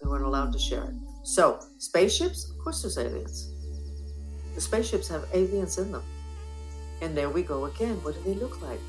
they 0.00 0.08
weren't 0.08 0.24
allowed 0.24 0.52
to 0.52 0.58
share 0.58 0.84
it. 0.84 0.94
So, 1.24 1.60
spaceships, 1.78 2.50
of 2.50 2.58
course, 2.62 2.82
there's 2.82 2.98
aliens. 2.98 3.48
The 4.54 4.60
spaceships 4.60 5.08
have 5.08 5.24
aliens 5.32 5.78
in 5.78 5.92
them. 5.92 6.02
And 7.00 7.16
there 7.16 7.30
we 7.30 7.42
go 7.42 7.64
again. 7.64 7.94
What 8.02 8.14
do 8.14 8.20
they 8.22 8.38
look 8.38 8.60
like? 8.60 8.80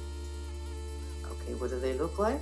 Okay, 1.43 1.53
what 1.55 1.69
do 1.69 1.79
they 1.79 1.93
look 1.93 2.19
like? 2.19 2.39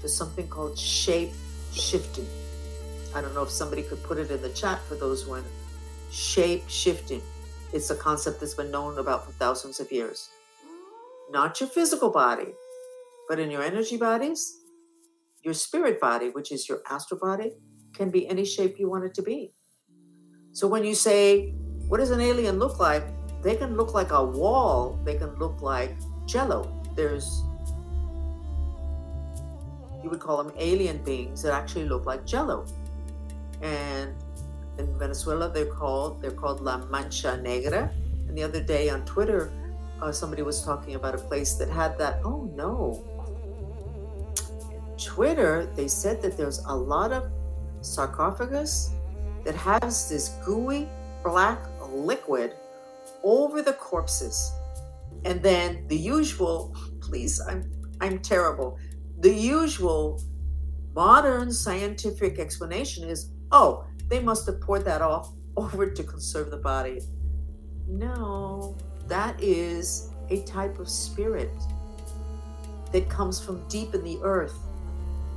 There's 0.00 0.14
something 0.14 0.48
called 0.48 0.78
shape 0.78 1.32
shifting. 1.72 2.26
I 3.14 3.20
don't 3.20 3.34
know 3.34 3.42
if 3.42 3.50
somebody 3.50 3.82
could 3.82 4.02
put 4.02 4.18
it 4.18 4.30
in 4.30 4.40
the 4.42 4.50
chat 4.50 4.80
for 4.88 4.94
those 4.94 5.22
who 5.22 5.42
shape 6.10 6.64
shifting. 6.68 7.22
It's 7.72 7.90
a 7.90 7.96
concept 7.96 8.40
that's 8.40 8.54
been 8.54 8.70
known 8.70 8.98
about 8.98 9.24
for 9.24 9.32
thousands 9.32 9.80
of 9.80 9.90
years. 9.90 10.28
Not 11.30 11.60
your 11.60 11.68
physical 11.68 12.10
body, 12.10 12.52
but 13.28 13.38
in 13.38 13.50
your 13.50 13.62
energy 13.62 13.96
bodies, 13.96 14.58
your 15.42 15.54
spirit 15.54 16.00
body, 16.00 16.28
which 16.28 16.52
is 16.52 16.68
your 16.68 16.82
astral 16.90 17.18
body, 17.18 17.52
can 17.94 18.10
be 18.10 18.28
any 18.28 18.44
shape 18.44 18.78
you 18.78 18.90
want 18.90 19.04
it 19.04 19.14
to 19.14 19.22
be. 19.22 19.54
So 20.52 20.68
when 20.68 20.84
you 20.84 20.94
say, 20.94 21.54
What 21.88 21.98
does 21.98 22.10
an 22.10 22.20
alien 22.20 22.58
look 22.58 22.78
like? 22.78 23.04
They 23.42 23.56
can 23.56 23.76
look 23.76 23.92
like 23.92 24.12
a 24.12 24.24
wall, 24.24 24.98
they 25.04 25.16
can 25.16 25.34
look 25.36 25.60
like 25.62 25.96
jello. 26.26 26.82
There's, 26.94 27.42
you 30.02 30.10
would 30.10 30.20
call 30.20 30.42
them 30.42 30.52
alien 30.58 30.98
beings 30.98 31.42
that 31.42 31.52
actually 31.52 31.84
look 31.84 32.06
like 32.06 32.26
jello. 32.26 32.66
And 33.60 34.14
in 34.78 34.98
Venezuela. 34.98 35.50
They're 35.50 35.66
called 35.66 36.20
they're 36.22 36.30
called 36.30 36.60
La 36.60 36.78
Mancha 36.86 37.36
Negra. 37.38 37.90
And 38.28 38.36
the 38.36 38.42
other 38.42 38.62
day 38.62 38.88
on 38.88 39.04
Twitter, 39.04 39.50
uh, 40.00 40.12
somebody 40.12 40.42
was 40.42 40.64
talking 40.64 40.94
about 40.94 41.14
a 41.14 41.18
place 41.18 41.54
that 41.54 41.68
had 41.68 41.98
that. 41.98 42.20
Oh 42.24 42.50
no! 42.54 43.04
Twitter, 44.96 45.70
they 45.76 45.88
said 45.88 46.22
that 46.22 46.36
there's 46.36 46.60
a 46.66 46.74
lot 46.74 47.12
of 47.12 47.30
sarcophagus 47.80 48.90
that 49.44 49.54
has 49.54 50.08
this 50.08 50.30
gooey 50.44 50.88
black 51.24 51.58
liquid 51.90 52.54
over 53.22 53.62
the 53.62 53.72
corpses. 53.74 54.52
And 55.24 55.42
then 55.42 55.86
the 55.88 55.96
usual, 55.96 56.74
please, 57.00 57.40
I'm 57.40 57.70
I'm 58.00 58.18
terrible. 58.18 58.78
The 59.22 59.32
usual 59.32 60.20
modern 60.96 61.52
scientific 61.52 62.40
explanation 62.40 63.08
is, 63.08 63.30
oh, 63.52 63.84
they 64.08 64.18
must 64.18 64.46
have 64.46 64.60
poured 64.60 64.84
that 64.86 65.00
off 65.00 65.30
over 65.56 65.88
to 65.88 66.02
conserve 66.02 66.50
the 66.50 66.56
body. 66.56 67.00
No, 67.86 68.76
that 69.06 69.40
is 69.40 70.10
a 70.28 70.42
type 70.42 70.80
of 70.80 70.88
spirit 70.88 71.52
that 72.90 73.08
comes 73.08 73.40
from 73.40 73.66
deep 73.68 73.94
in 73.94 74.02
the 74.02 74.18
earth. 74.24 74.58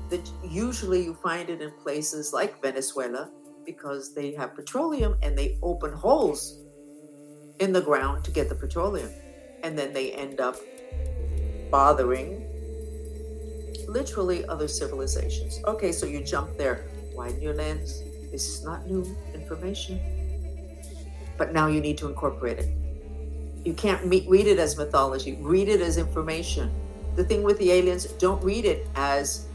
That 0.10 0.28
usually 0.44 1.04
you 1.04 1.14
find 1.14 1.48
it 1.52 1.62
in 1.62 1.70
places 1.84 2.34
like 2.34 2.60
Venezuela 2.64 3.30
because 3.68 4.16
they 4.16 4.34
have 4.34 4.56
petroleum 4.56 5.16
and 5.22 5.38
they 5.38 5.60
open 5.62 5.94
holes 5.94 6.60
in 7.60 7.72
the 7.72 7.82
ground 7.82 8.24
to 8.26 8.32
get 8.32 8.50
the 8.50 8.56
petroleum. 8.56 9.12
And 9.62 9.78
then 9.78 9.94
they 9.94 10.12
end 10.14 10.40
up 10.40 10.56
bothering 11.70 12.55
literally 13.96 14.46
other 14.48 14.68
civilizations. 14.68 15.62
Okay, 15.66 15.94
so 15.94 16.06
you 16.06 16.22
jump 16.22 16.58
there, 16.58 16.86
widen 17.14 17.42
your 17.42 17.54
lens, 17.54 18.04
this 18.30 18.46
is 18.50 18.66
not 18.66 18.86
new 18.86 19.04
information. 19.34 19.96
But 21.38 21.54
now 21.54 21.68
you 21.68 21.80
need 21.80 21.98
to 22.00 22.08
incorporate 22.08 22.60
it. 22.60 22.70
You 23.64 23.74
can't 23.74 24.06
meet, 24.06 24.28
read 24.28 24.48
it 24.48 24.60
as 24.60 24.78
mythology, 24.78 25.38
read 25.40 25.70
it 25.70 25.80
as 25.80 25.98
information. 25.98 26.70
the 27.16 27.24
thing 27.24 27.44
with 27.44 27.58
the 27.60 27.72
aliens, 27.72 28.04
don't 28.26 28.44
read 28.44 28.66
it 28.66 28.90
as, 28.96 29.48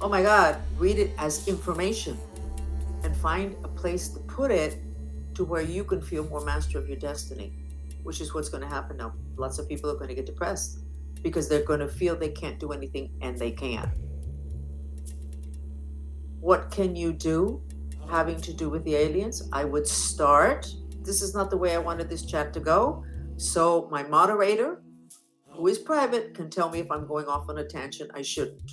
oh 0.00 0.08
my 0.08 0.20
God, 0.20 0.56
read 0.78 0.98
it 0.98 1.12
as 1.16 1.46
information 1.46 2.18
and 3.04 3.16
find 3.16 3.54
a 3.62 3.68
place 3.68 4.08
to 4.08 4.18
put 4.38 4.50
it 4.50 4.78
to 5.34 5.44
where 5.44 5.62
you 5.62 5.84
can 5.84 6.00
feel 6.02 6.24
more 6.24 6.44
master 6.44 6.76
of 6.76 6.88
your 6.88 6.98
destiny, 6.98 7.52
which 8.02 8.20
is 8.20 8.34
what's 8.34 8.48
going 8.48 8.64
to 8.68 8.68
happen 8.68 8.96
now. 8.96 9.12
Lots 9.36 9.60
of 9.60 9.68
people 9.68 9.88
are 9.92 9.98
going 10.00 10.08
to 10.08 10.16
get 10.16 10.26
depressed 10.26 10.83
because 11.24 11.48
they're 11.48 11.64
going 11.64 11.80
to 11.80 11.88
feel 11.88 12.14
they 12.14 12.28
can't 12.28 12.60
do 12.60 12.70
anything 12.72 13.10
and 13.22 13.36
they 13.36 13.50
can. 13.50 13.90
What 16.38 16.70
can 16.70 16.94
you 16.94 17.14
do 17.14 17.62
having 18.10 18.38
to 18.42 18.52
do 18.52 18.68
with 18.68 18.84
the 18.84 18.94
aliens? 18.94 19.48
I 19.50 19.64
would 19.64 19.88
start. 19.88 20.68
This 21.00 21.22
is 21.22 21.34
not 21.34 21.48
the 21.48 21.56
way 21.56 21.74
I 21.74 21.78
wanted 21.78 22.10
this 22.10 22.26
chat 22.26 22.52
to 22.52 22.60
go. 22.60 23.02
So, 23.38 23.88
my 23.90 24.02
moderator, 24.02 24.82
who 25.56 25.66
is 25.66 25.78
private, 25.78 26.34
can 26.34 26.50
tell 26.50 26.70
me 26.70 26.78
if 26.78 26.90
I'm 26.90 27.06
going 27.06 27.26
off 27.26 27.48
on 27.48 27.56
a 27.56 27.64
tangent. 27.64 28.10
I 28.14 28.20
shouldn't. 28.20 28.72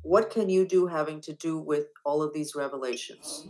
What 0.00 0.30
can 0.30 0.48
you 0.48 0.66
do 0.66 0.86
having 0.86 1.20
to 1.20 1.34
do 1.34 1.58
with 1.58 1.88
all 2.04 2.22
of 2.22 2.32
these 2.32 2.54
revelations? 2.54 3.48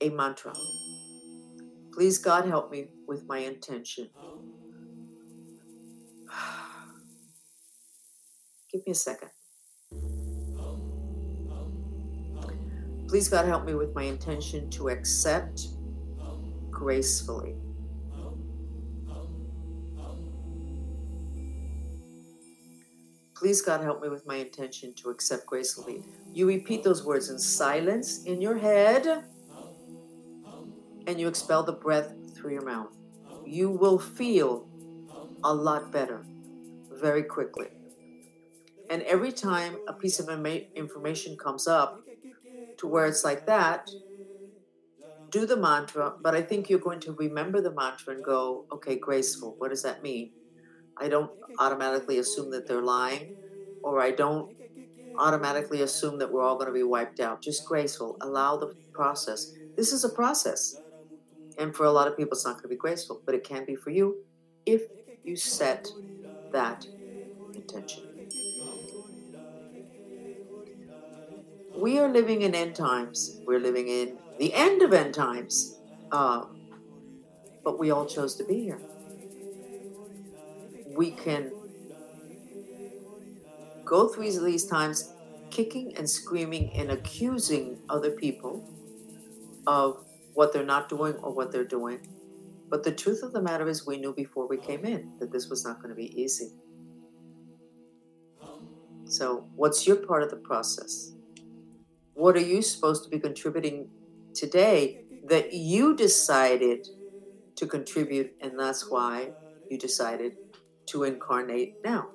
A 0.00 0.08
mantra. 0.10 0.52
Please, 1.92 2.18
God, 2.18 2.44
help 2.44 2.72
me 2.72 2.88
with 3.06 3.24
my 3.28 3.38
intention. 3.38 4.08
Um, 6.38 7.02
give 8.72 8.82
me 8.86 8.92
a 8.92 8.94
second. 8.94 9.30
Please, 13.08 13.28
God, 13.28 13.46
help 13.46 13.64
me 13.64 13.74
with 13.74 13.94
my 13.94 14.04
intention 14.04 14.70
to 14.70 14.88
accept 14.88 15.68
gracefully. 16.70 17.56
Please, 23.36 23.62
God, 23.62 23.82
help 23.82 24.02
me 24.02 24.08
with 24.08 24.26
my 24.26 24.36
intention 24.36 24.94
to 24.96 25.10
accept 25.10 25.46
gracefully. 25.46 26.02
You 26.34 26.46
repeat 26.48 26.84
those 26.84 27.04
words 27.04 27.30
in 27.30 27.38
silence 27.38 28.22
in 28.24 28.40
your 28.40 28.58
head 28.58 29.24
and 31.06 31.20
you 31.20 31.28
expel 31.28 31.62
the 31.64 31.72
breath 31.72 32.14
through 32.36 32.52
your 32.52 32.64
mouth. 32.64 32.94
You 33.44 33.70
will 33.70 33.98
feel 33.98 34.68
a 35.44 35.54
lot 35.54 35.92
better 35.92 36.26
very 36.90 37.22
quickly. 37.22 37.68
And 38.90 39.02
every 39.02 39.32
time 39.32 39.76
a 39.86 39.92
piece 39.92 40.18
of 40.18 40.28
information 40.74 41.36
comes 41.36 41.66
up 41.66 42.00
to 42.78 42.86
where 42.86 43.06
it's 43.06 43.24
like 43.24 43.46
that, 43.46 43.90
do 45.30 45.44
the 45.44 45.56
mantra, 45.56 46.14
but 46.22 46.34
I 46.34 46.42
think 46.42 46.70
you're 46.70 46.78
going 46.78 47.00
to 47.00 47.12
remember 47.12 47.60
the 47.60 47.74
mantra 47.74 48.14
and 48.14 48.24
go, 48.24 48.64
okay, 48.72 48.96
graceful. 48.96 49.56
What 49.58 49.70
does 49.70 49.82
that 49.82 50.02
mean? 50.02 50.32
I 50.96 51.08
don't 51.08 51.30
automatically 51.58 52.18
assume 52.18 52.50
that 52.52 52.66
they're 52.66 52.82
lying, 52.82 53.34
or 53.82 54.00
I 54.00 54.10
don't 54.10 54.50
automatically 55.18 55.82
assume 55.82 56.18
that 56.18 56.32
we're 56.32 56.42
all 56.42 56.54
going 56.54 56.68
to 56.68 56.72
be 56.72 56.82
wiped 56.82 57.20
out. 57.20 57.42
Just 57.42 57.66
graceful. 57.66 58.16
Allow 58.22 58.56
the 58.56 58.72
process. 58.94 59.52
This 59.76 59.92
is 59.92 60.04
a 60.04 60.08
process. 60.08 60.80
And 61.58 61.74
for 61.74 61.84
a 61.84 61.90
lot 61.92 62.08
of 62.08 62.16
people, 62.16 62.32
it's 62.32 62.46
not 62.46 62.54
going 62.54 62.62
to 62.62 62.68
be 62.68 62.76
graceful, 62.76 63.22
but 63.26 63.34
it 63.34 63.44
can 63.44 63.64
be 63.66 63.74
for 63.74 63.90
you 63.90 64.24
if 64.64 64.82
you 65.28 65.36
set 65.36 65.86
that 66.52 66.86
intention. 67.54 68.02
We 71.76 71.98
are 71.98 72.08
living 72.08 72.42
in 72.42 72.54
end 72.54 72.74
times. 72.74 73.40
We're 73.46 73.60
living 73.60 73.88
in 73.88 74.16
the 74.38 74.54
end 74.54 74.82
of 74.82 74.92
end 74.92 75.14
times. 75.14 75.78
Uh, 76.10 76.44
but 77.62 77.78
we 77.78 77.90
all 77.90 78.06
chose 78.06 78.36
to 78.36 78.44
be 78.44 78.60
here. 78.60 78.80
We 80.96 81.10
can 81.10 81.52
go 83.84 84.08
through 84.08 84.32
these 84.40 84.64
times 84.66 85.12
kicking 85.50 85.94
and 85.96 86.08
screaming 86.08 86.72
and 86.74 86.90
accusing 86.90 87.78
other 87.90 88.10
people 88.12 88.64
of 89.66 90.04
what 90.32 90.52
they're 90.52 90.64
not 90.64 90.88
doing 90.88 91.14
or 91.16 91.32
what 91.32 91.52
they're 91.52 91.64
doing. 91.64 92.00
But 92.70 92.84
the 92.84 92.92
truth 92.92 93.22
of 93.22 93.32
the 93.32 93.40
matter 93.40 93.68
is, 93.68 93.86
we 93.86 93.98
knew 93.98 94.12
before 94.12 94.46
we 94.46 94.58
came 94.58 94.84
in 94.84 95.12
that 95.20 95.32
this 95.32 95.48
was 95.48 95.64
not 95.64 95.80
going 95.80 95.90
to 95.90 95.94
be 95.94 96.20
easy. 96.20 96.50
So, 99.04 99.48
what's 99.56 99.86
your 99.86 99.96
part 99.96 100.22
of 100.22 100.30
the 100.30 100.36
process? 100.36 101.12
What 102.14 102.36
are 102.36 102.40
you 102.40 102.60
supposed 102.60 103.04
to 103.04 103.10
be 103.10 103.18
contributing 103.18 103.88
today 104.34 105.04
that 105.28 105.54
you 105.54 105.96
decided 105.96 106.86
to 107.56 107.66
contribute, 107.66 108.32
and 108.42 108.58
that's 108.58 108.90
why 108.90 109.30
you 109.70 109.78
decided 109.78 110.32
to 110.86 111.04
incarnate 111.04 111.76
now? 111.82 112.08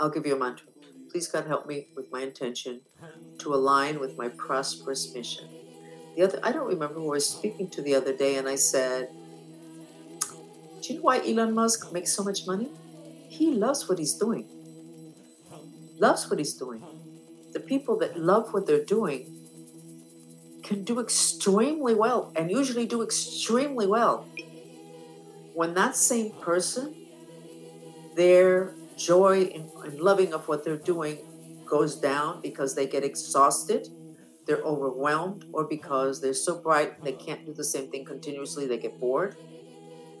I'll 0.00 0.10
give 0.10 0.26
you 0.26 0.34
a 0.34 0.38
mantra. 0.38 0.68
Please, 1.10 1.28
God, 1.28 1.46
help 1.46 1.66
me 1.66 1.88
with 1.94 2.10
my 2.10 2.22
intention 2.22 2.80
to 3.38 3.54
align 3.54 4.00
with 4.00 4.18
my 4.18 4.28
prosperous 4.28 5.14
mission 5.14 5.44
the 6.16 6.22
other 6.22 6.40
I 6.42 6.50
don't 6.50 6.66
remember 6.66 6.94
who 6.94 7.12
I 7.12 7.20
was 7.20 7.28
speaking 7.28 7.68
to 7.70 7.82
the 7.82 7.94
other 7.94 8.16
day, 8.16 8.36
and 8.36 8.48
I 8.48 8.56
said, 8.56 9.10
"Do 10.80 10.92
you 10.92 10.96
know 10.96 11.02
why 11.02 11.18
Elon 11.18 11.54
Musk 11.54 11.92
makes 11.92 12.12
so 12.12 12.24
much 12.24 12.46
money? 12.46 12.72
He 13.28 13.52
loves 13.52 13.88
what 13.88 13.98
he's 13.98 14.14
doing. 14.14 14.48
Loves 15.98 16.28
what 16.30 16.38
he's 16.38 16.54
doing. 16.54 16.82
The 17.52 17.60
people 17.60 17.98
that 17.98 18.18
love 18.18 18.54
what 18.54 18.66
they're 18.66 18.84
doing 18.84 19.48
can 20.62 20.84
do 20.84 21.00
extremely 21.00 21.94
well, 21.94 22.32
and 22.34 22.50
usually 22.50 22.86
do 22.86 23.02
extremely 23.02 23.86
well. 23.86 24.26
When 25.52 25.74
that 25.74 25.96
same 25.96 26.32
person, 26.40 26.94
their 28.16 28.74
joy 28.96 29.52
and 29.84 30.00
loving 30.00 30.32
of 30.32 30.48
what 30.48 30.64
they're 30.64 30.78
doing 30.94 31.18
goes 31.66 31.96
down 31.96 32.40
because 32.40 32.74
they 32.74 32.86
get 32.86 33.04
exhausted 33.04 33.88
they're 34.46 34.62
overwhelmed 34.62 35.44
or 35.52 35.64
because 35.66 36.20
they're 36.20 36.34
so 36.34 36.60
bright 36.60 37.02
they 37.04 37.12
can't 37.12 37.44
do 37.44 37.52
the 37.54 37.64
same 37.64 37.90
thing 37.90 38.04
continuously, 38.04 38.66
they 38.66 38.78
get 38.78 39.00
bored, 39.00 39.36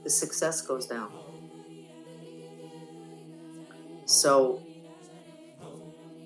the 0.04 0.10
success 0.10 0.62
goes 0.62 0.86
down. 0.86 1.10
So 4.06 4.64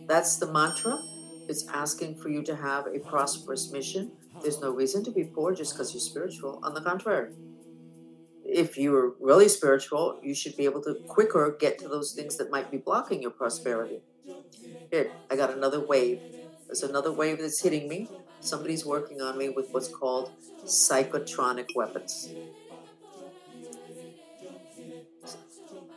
that's 0.08 0.38
the 0.38 0.50
mantra. 0.50 1.04
It's 1.48 1.66
asking 1.72 2.16
for 2.16 2.28
you 2.28 2.42
to 2.44 2.56
have 2.56 2.86
a 2.86 3.00
prosperous 3.00 3.70
mission. 3.72 4.12
There's 4.42 4.60
no 4.60 4.70
reason 4.70 5.04
to 5.04 5.10
be 5.10 5.24
poor 5.24 5.54
just 5.54 5.74
because 5.74 5.92
you're 5.94 6.00
spiritual. 6.00 6.60
On 6.62 6.74
the 6.74 6.80
contrary, 6.82 7.30
if 8.44 8.76
you're 8.76 9.14
really 9.20 9.48
spiritual, 9.48 10.18
you 10.22 10.34
should 10.34 10.56
be 10.56 10.64
able 10.64 10.82
to 10.82 10.96
quicker 11.06 11.56
get 11.58 11.78
to 11.78 11.88
those 11.88 12.12
things 12.12 12.36
that 12.36 12.50
might 12.50 12.70
be 12.70 12.78
blocking 12.78 13.22
your 13.22 13.30
prosperity. 13.30 14.02
Here, 14.90 15.12
I 15.30 15.36
got 15.36 15.52
another 15.52 15.84
wave. 15.84 16.22
There's 16.70 16.84
another 16.84 17.10
wave 17.10 17.38
that's 17.38 17.60
hitting 17.60 17.88
me. 17.88 18.08
Somebody's 18.38 18.86
working 18.86 19.20
on 19.20 19.36
me 19.36 19.48
with 19.48 19.70
what's 19.72 19.88
called 19.88 20.30
psychotronic 20.64 21.74
weapons. 21.74 22.32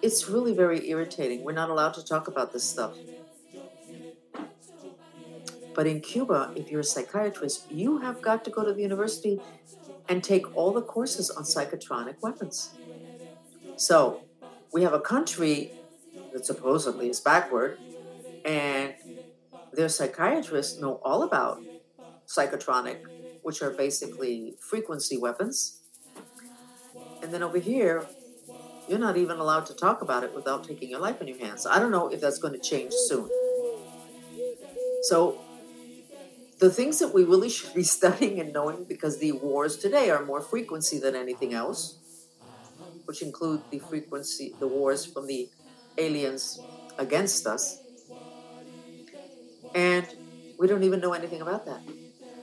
It's 0.01 0.27
really 0.27 0.51
very 0.51 0.89
irritating. 0.89 1.43
We're 1.43 1.51
not 1.51 1.69
allowed 1.69 1.93
to 1.93 2.03
talk 2.03 2.27
about 2.27 2.53
this 2.53 2.63
stuff. 2.63 2.95
But 5.75 5.85
in 5.85 6.01
Cuba, 6.01 6.53
if 6.55 6.71
you're 6.71 6.81
a 6.81 6.83
psychiatrist, 6.83 7.71
you 7.71 7.99
have 7.99 8.23
got 8.23 8.43
to 8.45 8.49
go 8.49 8.65
to 8.65 8.73
the 8.73 8.81
university 8.81 9.41
and 10.09 10.23
take 10.23 10.57
all 10.57 10.73
the 10.73 10.81
courses 10.81 11.29
on 11.29 11.43
psychotronic 11.43 12.15
weapons. 12.23 12.71
So 13.75 14.21
we 14.73 14.81
have 14.81 14.93
a 14.93 14.99
country 14.99 15.73
that 16.31 16.47
supposedly 16.47 17.11
is 17.11 17.19
backward, 17.19 17.77
and 18.43 18.95
their 19.75 19.89
psychiatrists 19.89 20.79
know 20.79 20.99
all 21.03 21.23
about 21.23 21.59
psychotronic, 22.27 22.99
which 23.41 23.61
are 23.61 23.71
basically 23.71 24.57
frequency 24.61 25.17
weapons. 25.17 25.81
And 27.21 27.33
then 27.33 27.43
over 27.43 27.57
here, 27.59 28.09
you're 28.87 28.99
not 28.99 29.17
even 29.17 29.39
allowed 29.39 29.65
to 29.67 29.75
talk 29.75 30.01
about 30.01 30.23
it 30.23 30.35
without 30.35 30.65
taking 30.65 30.89
your 30.89 30.99
life 30.99 31.21
in 31.21 31.27
your 31.27 31.39
hands. 31.39 31.65
I 31.65 31.79
don't 31.79 31.91
know 31.91 32.09
if 32.09 32.21
that's 32.21 32.39
going 32.39 32.53
to 32.53 32.61
change 32.61 32.93
soon. 32.93 33.29
So, 35.03 35.43
the 36.59 36.69
things 36.71 36.99
that 36.99 37.13
we 37.13 37.23
really 37.23 37.49
should 37.49 37.73
be 37.73 37.83
studying 37.97 38.39
and 38.39 38.53
knowing, 38.53 38.85
because 38.87 39.19
the 39.19 39.33
wars 39.33 39.77
today 39.77 40.09
are 40.09 40.25
more 40.25 40.41
frequency 40.41 40.99
than 40.99 41.15
anything 41.15 41.53
else, 41.53 41.99
which 43.05 43.21
include 43.21 43.63
the 43.71 43.79
frequency, 43.79 44.55
the 44.59 44.67
wars 44.67 45.05
from 45.05 45.27
the 45.27 45.49
aliens 45.97 46.65
against 46.97 47.45
us, 47.47 47.82
and 49.73 50.07
we 50.57 50.67
don't 50.67 50.83
even 50.83 50.99
know 51.01 51.13
anything 51.13 51.41
about 51.41 51.65
that. 51.65 51.83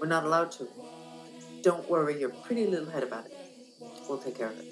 We're 0.01 0.09
not 0.09 0.25
allowed 0.25 0.53
to. 0.53 0.69
Don't 1.63 1.89
worry 1.89 2.21
your 2.21 2.31
pretty 2.31 2.67
little 2.67 2.91
head 2.91 3.03
about 3.03 3.27
it. 3.27 3.33
We'll 4.09 4.19
take 4.21 4.37
care 4.37 4.51
of 4.53 4.59
it. 4.59 4.67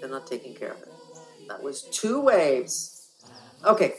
They're 0.00 0.10
not 0.10 0.26
taking 0.26 0.54
care 0.54 0.72
of 0.72 0.82
it. 0.82 0.88
That 1.48 1.62
was 1.62 1.84
two 1.88 2.20
waves. 2.20 3.10
Okay. 3.64 3.94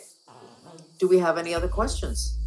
Do 1.00 1.08
we 1.08 1.20
have 1.20 1.38
any 1.38 1.54
other 1.56 1.68
questions? 1.68 2.38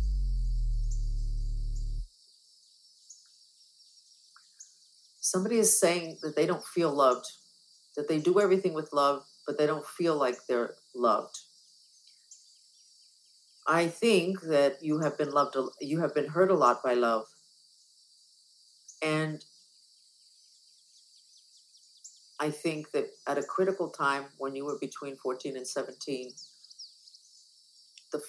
Somebody 5.20 5.59
is 5.59 5.78
saying 5.78 6.18
that 6.22 6.37
they 6.37 6.46
don't 6.46 6.64
feel 6.64 6.90
loved. 6.94 7.26
that 7.96 8.09
they 8.09 8.18
do 8.18 8.40
everything 8.40 8.74
with 8.74 8.92
love, 8.92 9.24
but 9.46 9.59
they 9.59 9.66
don't 9.66 9.87
feel 9.87 10.16
like 10.16 10.37
they're 10.48 10.76
loved. 10.94 11.38
I 13.66 13.87
think 13.87 14.40
that 14.42 14.83
you 14.83 15.01
have 15.01 15.16
been 15.16 15.31
loved, 15.31 15.57
you 15.81 16.01
have 16.01 16.14
been 16.14 16.29
hurt 16.29 16.51
a 16.51 16.55
lot 16.55 16.83
by 16.83 16.94
love. 16.94 17.27
And 19.03 19.44
I 22.40 22.51
think 22.51 22.90
that 22.90 23.07
at 23.29 23.38
a 23.38 23.42
critical 23.42 23.88
time 23.88 24.25
when 24.38 24.57
you 24.57 24.64
were 24.64 24.79
between 24.81 25.16
14 25.16 25.57
and 25.57 25.66
17, 25.66 26.31
the, 28.11 28.20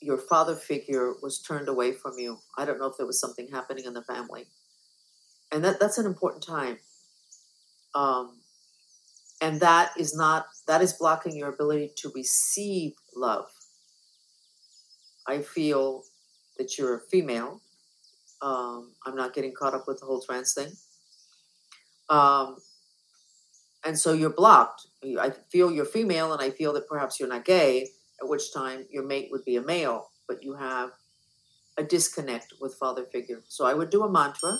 your 0.00 0.18
father 0.18 0.54
figure 0.54 1.14
was 1.22 1.40
turned 1.40 1.68
away 1.68 1.92
from 1.92 2.18
you. 2.18 2.38
I 2.56 2.64
don't 2.64 2.78
know 2.78 2.86
if 2.86 2.96
there 2.96 3.06
was 3.06 3.20
something 3.20 3.48
happening 3.48 3.84
in 3.84 3.92
the 3.92 4.02
family. 4.02 4.46
And 5.52 5.64
that, 5.64 5.80
that's 5.80 5.98
an 5.98 6.06
important 6.06 6.42
time. 6.42 6.78
Um, 7.94 8.40
and 9.40 9.60
that 9.60 9.92
is 9.98 10.16
not, 10.16 10.46
that 10.66 10.82
is 10.82 10.92
blocking 10.92 11.36
your 11.36 11.48
ability 11.48 11.92
to 11.98 12.10
receive 12.14 12.92
love. 13.14 13.48
I 15.28 15.42
feel 15.42 16.04
that 16.58 16.78
you're 16.78 16.96
a 16.96 17.00
female. 17.10 17.60
Um, 18.40 18.92
I'm 19.04 19.14
not 19.14 19.34
getting 19.34 19.52
caught 19.52 19.74
up 19.74 19.84
with 19.86 20.00
the 20.00 20.06
whole 20.06 20.22
trans 20.22 20.54
thing. 20.54 20.72
Um, 22.08 22.56
and 23.84 23.98
so 23.98 24.12
you're 24.12 24.30
blocked. 24.30 24.86
I 25.20 25.32
feel 25.52 25.70
you're 25.70 25.84
female, 25.84 26.32
and 26.32 26.42
I 26.42 26.50
feel 26.50 26.72
that 26.72 26.88
perhaps 26.88 27.20
you're 27.20 27.28
not 27.28 27.44
gay, 27.44 27.88
at 28.20 28.28
which 28.28 28.52
time 28.52 28.86
your 28.90 29.04
mate 29.04 29.28
would 29.30 29.44
be 29.44 29.56
a 29.56 29.62
male, 29.62 30.10
but 30.26 30.42
you 30.42 30.54
have 30.54 30.90
a 31.76 31.84
disconnect 31.84 32.54
with 32.60 32.74
father 32.74 33.04
figure. 33.12 33.42
So 33.48 33.66
I 33.66 33.74
would 33.74 33.90
do 33.90 34.02
a 34.02 34.10
mantra, 34.10 34.58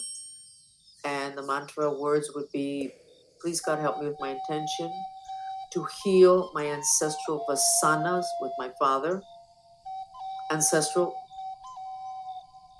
and 1.05 1.37
the 1.37 1.43
mantra 1.43 1.93
words 1.93 2.31
would 2.35 2.51
be 2.53 2.93
Please, 3.41 3.61
God, 3.61 3.79
help 3.79 4.01
me 4.01 4.09
with 4.09 4.19
my 4.19 4.31
intention 4.31 4.91
to 5.73 5.87
heal 6.03 6.51
my 6.55 6.67
ancestral 6.67 7.45
vasanas 7.49 8.25
with 8.41 8.53
my 8.59 8.71
father, 8.81 9.23
ancestral 10.51 11.15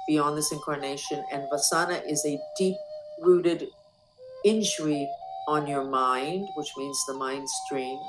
beyond 0.07 0.37
this 0.37 0.53
incarnation. 0.53 1.25
And 1.33 1.43
vasana 1.53 2.03
is 2.09 2.25
a 2.25 2.41
deep 2.57 2.77
rooted 3.21 3.69
injury 4.45 5.09
on 5.47 5.67
your 5.67 5.85
mind, 5.85 6.49
which 6.57 6.69
means 6.77 6.99
the 7.07 7.15
mind 7.15 7.49
streams. 7.49 8.01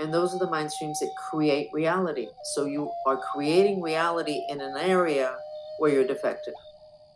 And 0.00 0.12
those 0.12 0.34
are 0.34 0.38
the 0.38 0.50
mind 0.50 0.72
streams 0.72 0.98
that 1.00 1.10
create 1.30 1.68
reality. 1.72 2.26
So 2.54 2.64
you 2.64 2.90
are 3.06 3.16
creating 3.16 3.80
reality 3.80 4.42
in 4.48 4.60
an 4.60 4.76
area 4.76 5.36
where 5.78 5.92
you're 5.92 6.06
defective 6.06 6.54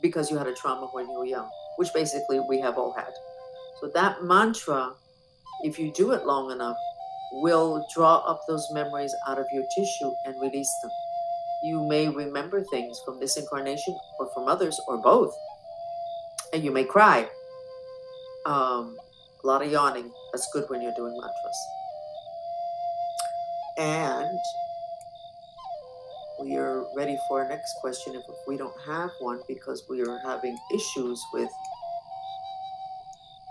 because 0.00 0.30
you 0.30 0.36
had 0.36 0.46
a 0.46 0.54
trauma 0.54 0.88
when 0.92 1.08
you 1.08 1.18
were 1.18 1.26
young, 1.26 1.50
which 1.76 1.92
basically 1.92 2.40
we 2.48 2.60
have 2.60 2.78
all 2.78 2.92
had. 2.92 3.12
So 3.80 3.90
that 3.94 4.22
mantra, 4.22 4.92
if 5.64 5.78
you 5.78 5.92
do 5.92 6.12
it 6.12 6.24
long 6.24 6.52
enough, 6.52 6.76
will 7.32 7.86
draw 7.92 8.18
up 8.18 8.42
those 8.48 8.66
memories 8.72 9.14
out 9.26 9.38
of 9.38 9.46
your 9.52 9.64
tissue 9.74 10.12
and 10.24 10.40
release 10.40 10.70
them. 10.82 10.90
You 11.62 11.86
may 11.88 12.08
remember 12.08 12.62
things 12.62 13.00
from 13.04 13.18
this 13.18 13.36
incarnation 13.36 13.96
or 14.18 14.30
from 14.32 14.48
others 14.48 14.78
or 14.86 14.98
both. 14.98 15.34
And 16.52 16.62
you 16.62 16.70
may 16.70 16.84
cry. 16.84 17.28
Um, 18.46 18.96
a 19.42 19.46
lot 19.46 19.62
of 19.62 19.70
yawning. 19.70 20.10
That's 20.32 20.48
good 20.52 20.64
when 20.68 20.82
you're 20.82 20.94
doing 20.94 21.12
mantras. 21.12 21.66
And 23.76 24.38
we 26.40 26.56
are 26.56 26.84
ready 26.96 27.18
for 27.26 27.42
our 27.42 27.48
next 27.48 27.74
question 27.80 28.14
if 28.14 28.22
we 28.46 28.56
don't 28.56 28.80
have 28.86 29.10
one 29.20 29.40
because 29.48 29.82
we 29.88 30.02
are 30.02 30.20
having 30.24 30.56
issues 30.72 31.20
with 31.32 31.50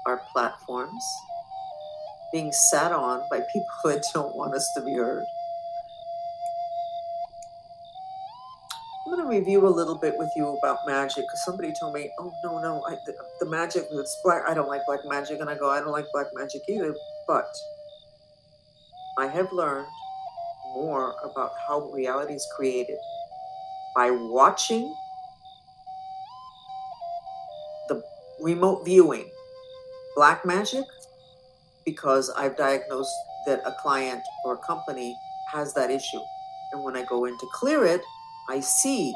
our 0.06 0.22
platforms 0.32 1.04
being 2.32 2.52
sat 2.52 2.92
on 2.92 3.22
by 3.30 3.42
people 3.52 3.68
that 3.86 4.04
don't 4.14 4.36
want 4.36 4.54
us 4.54 4.70
to 4.76 4.82
be 4.84 4.94
heard. 4.94 5.24
Review 9.28 9.68
a 9.68 9.70
little 9.70 9.98
bit 9.98 10.16
with 10.18 10.30
you 10.36 10.58
about 10.58 10.80
magic 10.88 11.24
because 11.24 11.44
somebody 11.46 11.74
told 11.80 11.94
me, 11.94 12.12
"Oh 12.20 12.34
no, 12.44 12.60
no, 12.60 12.84
I, 12.88 12.96
the, 13.06 13.16
the 13.40 13.46
magic 13.46 13.88
that's 13.94 14.18
black. 14.24 14.44
I 14.48 14.54
don't 14.54 14.68
like 14.68 14.82
black 14.88 15.02
magic," 15.06 15.40
and 15.40 15.50
I 15.50 15.56
go, 15.56 15.70
"I 15.70 15.80
don't 15.80 15.92
like 15.92 16.06
black 16.14 16.28
magic 16.34 16.62
either." 16.70 16.96
But 17.28 17.48
I 19.18 19.28
have 19.28 19.52
learned 19.52 19.88
more 20.74 21.16
about 21.24 21.52
how 21.68 21.92
reality 21.92 22.34
is 22.34 22.48
created 22.56 22.98
by 23.96 24.12
watching 24.12 24.94
the 27.90 28.04
remote 28.42 28.86
viewing 28.86 29.26
black 30.16 30.46
magic 30.46 30.86
because 31.86 32.30
I've 32.32 32.58
diagnosed 32.58 33.16
that 33.48 33.62
a 33.66 33.72
client 33.82 34.22
or 34.44 34.56
a 34.56 34.58
company 34.58 35.18
has 35.54 35.74
that 35.74 35.90
issue. 35.90 36.20
And 36.74 36.84
when 36.84 36.98
I 36.98 37.04
go 37.04 37.26
in 37.26 37.38
to 37.38 37.48
clear 37.54 37.86
it, 37.86 38.02
I 38.50 38.62
see. 38.62 39.16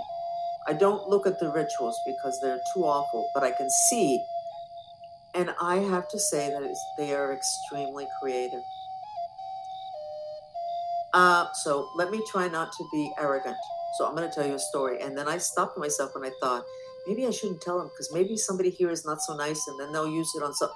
I 0.68 0.74
don't 0.74 1.08
look 1.10 1.26
at 1.26 1.40
the 1.40 1.50
rituals 1.52 2.00
because 2.06 2.40
they're 2.42 2.60
too 2.74 2.84
awful, 2.84 3.30
but 3.34 3.44
I 3.44 3.52
can 3.52 3.70
see. 3.70 4.24
And 5.34 5.54
I 5.62 5.78
have 5.78 6.08
to 6.10 6.20
say 6.20 6.50
that 6.50 6.76
they 6.98 7.14
are 7.14 7.34
extremely 7.34 8.08
creative. 8.22 8.62
Uh, 11.14 11.48
so 11.54 11.90
let 11.96 12.12
me 12.12 12.22
try 12.30 12.48
not 12.48 12.72
to 12.74 12.86
be 12.92 13.12
arrogant. 13.18 13.56
So 13.98 14.06
I'm 14.06 14.16
going 14.16 14.30
to 14.30 14.34
tell 14.34 14.46
you 14.46 14.56
a 14.56 14.60
story. 14.60 15.02
And 15.02 15.18
then 15.18 15.28
I 15.28 15.38
stopped 15.38 15.78
myself 15.78 16.12
and 16.16 16.26
I 16.26 16.32
thought, 16.42 16.64
maybe 17.08 17.26
I 17.26 17.32
shouldn't 17.32 17.62
tell 17.62 17.78
them 17.78 17.88
because 17.88 18.12
maybe 18.14 18.38
somebody 18.38 18.70
here 18.70 18.90
is 18.90 19.06
not 19.06 19.22
so 19.22 19.36
nice 19.36 19.62
and 19.68 19.80
then 19.80 19.92
they'll 19.92 20.12
use 20.12 20.32
it 20.36 20.44
on 20.44 20.54
some. 20.54 20.70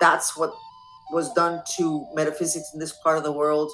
That's 0.00 0.36
what 0.36 0.52
was 1.10 1.32
done 1.32 1.62
to 1.76 2.06
metaphysics 2.14 2.70
in 2.72 2.80
this 2.80 2.92
part 3.02 3.18
of 3.18 3.24
the 3.24 3.32
world, 3.32 3.70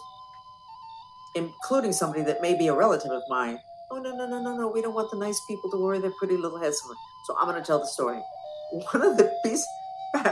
including 1.34 1.92
somebody 1.92 2.22
that 2.22 2.40
may 2.40 2.56
be 2.56 2.68
a 2.68 2.74
relative 2.74 3.10
of 3.10 3.22
mine 3.28 3.58
oh 3.94 4.00
no 4.00 4.14
no 4.14 4.26
no 4.26 4.42
no 4.42 4.56
no 4.56 4.68
we 4.68 4.82
don't 4.82 4.94
want 4.94 5.10
the 5.10 5.16
nice 5.16 5.40
people 5.46 5.70
to 5.70 5.76
worry 5.76 5.98
their 5.98 6.12
pretty 6.18 6.36
little 6.36 6.58
heads 6.58 6.82
on. 6.88 6.96
So 7.26 7.36
i'm 7.38 7.46
going 7.46 7.60
to 7.60 7.66
tell 7.66 7.78
the 7.78 7.86
story. 7.86 8.20
One 8.92 9.02
of 9.02 9.16
the 9.16 9.32
piece 9.44 9.66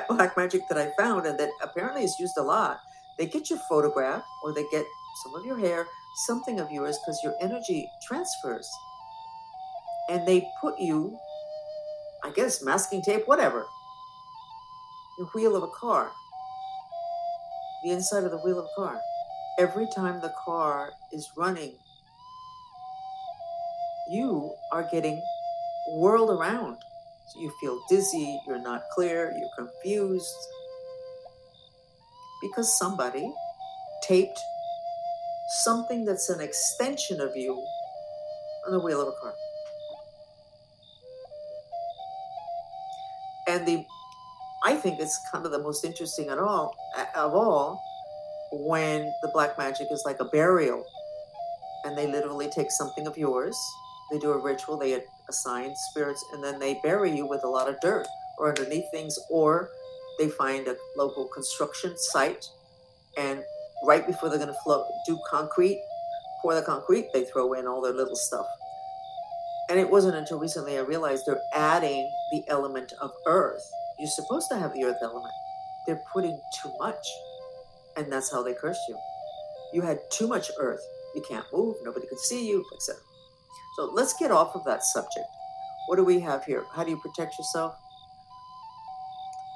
black 0.08 0.36
magic 0.36 0.62
that 0.68 0.78
i 0.78 0.90
found 0.96 1.26
and 1.26 1.38
that 1.38 1.50
apparently 1.60 2.04
is 2.04 2.14
used 2.18 2.36
a 2.38 2.42
lot 2.42 2.78
they 3.18 3.26
get 3.26 3.50
your 3.50 3.58
photograph 3.68 4.22
or 4.42 4.54
they 4.54 4.64
get 4.70 4.86
some 5.22 5.34
of 5.34 5.44
your 5.44 5.58
hair 5.58 5.86
something 6.26 6.60
of 6.60 6.70
yours 6.70 6.98
because 6.98 7.18
your 7.24 7.34
energy 7.40 7.88
transfers. 8.06 8.70
And 10.08 10.26
they 10.26 10.46
put 10.60 10.78
you 10.78 11.16
i 12.24 12.30
guess 12.30 12.62
masking 12.62 13.02
tape 13.02 13.26
whatever 13.26 13.64
the 15.18 15.24
wheel 15.34 15.54
of 15.56 15.62
a 15.62 15.68
car. 15.68 16.10
The 17.84 17.90
inside 17.90 18.24
of 18.24 18.30
the 18.30 18.38
wheel 18.38 18.58
of 18.58 18.64
a 18.64 18.80
car. 18.80 19.00
Every 19.58 19.86
time 19.94 20.20
the 20.20 20.32
car 20.44 20.92
is 21.12 21.30
running 21.36 21.74
you 24.12 24.54
are 24.72 24.86
getting 24.90 25.22
whirled 25.88 26.30
around. 26.30 26.76
So 27.28 27.40
you 27.40 27.52
feel 27.60 27.80
dizzy, 27.88 28.40
you're 28.46 28.62
not 28.62 28.82
clear, 28.94 29.32
you're 29.38 29.66
confused 29.66 30.36
because 32.42 32.76
somebody 32.78 33.32
taped 34.02 34.38
something 35.64 36.04
that's 36.04 36.28
an 36.28 36.40
extension 36.40 37.20
of 37.20 37.36
you 37.36 37.52
on 38.66 38.72
the 38.72 38.80
wheel 38.80 39.00
of 39.00 39.08
a 39.08 39.12
car. 39.12 39.34
And 43.48 43.66
the 43.66 43.84
I 44.64 44.76
think 44.76 45.00
it's 45.00 45.18
kind 45.30 45.44
of 45.44 45.50
the 45.50 45.58
most 45.58 45.84
interesting 45.84 46.28
at 46.28 46.38
all 46.38 46.76
of 47.16 47.34
all 47.34 47.82
when 48.52 49.12
the 49.22 49.28
black 49.32 49.58
magic 49.58 49.88
is 49.90 50.02
like 50.04 50.20
a 50.20 50.24
burial 50.26 50.84
and 51.84 51.98
they 51.98 52.06
literally 52.06 52.48
take 52.54 52.70
something 52.70 53.06
of 53.06 53.16
yours 53.18 53.56
they 54.12 54.18
do 54.18 54.30
a 54.30 54.38
ritual, 54.38 54.76
they 54.78 55.02
assign 55.28 55.74
spirits, 55.90 56.22
and 56.32 56.44
then 56.44 56.58
they 56.58 56.78
bury 56.82 57.10
you 57.10 57.26
with 57.26 57.42
a 57.44 57.48
lot 57.48 57.68
of 57.68 57.80
dirt 57.80 58.06
or 58.38 58.50
underneath 58.50 58.84
things, 58.92 59.18
or 59.30 59.70
they 60.18 60.28
find 60.28 60.68
a 60.68 60.76
local 60.96 61.26
construction 61.28 61.94
site, 61.96 62.46
and 63.16 63.42
right 63.84 64.06
before 64.06 64.28
they're 64.28 64.38
going 64.38 64.52
to 64.52 64.60
float, 64.62 64.86
do 65.06 65.18
concrete, 65.30 65.82
pour 66.42 66.54
the 66.54 66.62
concrete, 66.62 67.08
they 67.14 67.24
throw 67.24 67.54
in 67.54 67.66
all 67.66 67.80
their 67.80 67.94
little 67.94 68.16
stuff. 68.16 68.46
And 69.70 69.80
it 69.80 69.88
wasn't 69.88 70.16
until 70.16 70.38
recently 70.38 70.76
I 70.76 70.82
realized 70.82 71.24
they're 71.26 71.40
adding 71.54 72.10
the 72.32 72.42
element 72.48 72.92
of 73.00 73.10
earth. 73.26 73.62
You're 73.98 74.10
supposed 74.10 74.48
to 74.50 74.58
have 74.58 74.74
the 74.74 74.84
earth 74.84 74.98
element. 75.02 75.32
They're 75.86 76.02
putting 76.12 76.38
too 76.62 76.72
much. 76.78 77.06
And 77.96 78.12
that's 78.12 78.30
how 78.30 78.42
they 78.42 78.54
curse 78.54 78.78
you. 78.88 78.98
You 79.72 79.82
had 79.82 79.98
too 80.10 80.26
much 80.26 80.50
earth. 80.58 80.82
You 81.14 81.22
can't 81.28 81.46
move, 81.52 81.76
nobody 81.82 82.06
can 82.06 82.18
see 82.18 82.48
you, 82.48 82.64
etc. 82.74 83.00
So 83.76 83.90
let's 83.92 84.14
get 84.14 84.30
off 84.30 84.54
of 84.54 84.64
that 84.64 84.82
subject. 84.84 85.26
What 85.86 85.96
do 85.96 86.04
we 86.04 86.20
have 86.20 86.44
here? 86.44 86.64
How 86.74 86.84
do 86.84 86.90
you 86.90 86.98
protect 86.98 87.38
yourself? 87.38 87.74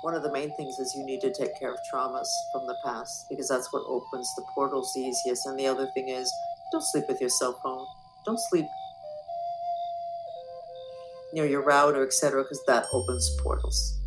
One 0.02 0.14
of 0.14 0.22
the 0.22 0.32
main 0.32 0.54
things 0.56 0.78
is 0.78 0.94
you 0.96 1.04
need 1.04 1.20
to 1.22 1.32
take 1.32 1.58
care 1.58 1.72
of 1.72 1.78
traumas 1.92 2.28
from 2.52 2.66
the 2.66 2.76
past 2.84 3.26
because 3.28 3.48
that's 3.48 3.72
what 3.72 3.82
opens 3.88 4.28
the 4.36 4.44
portals 4.54 4.92
the 4.94 5.02
easiest. 5.02 5.46
And 5.46 5.58
the 5.58 5.66
other 5.66 5.86
thing 5.94 6.08
is 6.08 6.32
don't 6.72 6.82
sleep 6.82 7.04
with 7.08 7.20
your 7.20 7.30
cell 7.30 7.58
phone. 7.62 7.86
Don't 8.24 8.40
sleep 8.50 8.66
near 11.32 11.46
your 11.46 11.62
router, 11.62 12.04
etc., 12.04 12.42
because 12.42 12.62
that 12.66 12.86
opens 12.92 13.36
portals. 13.42 13.98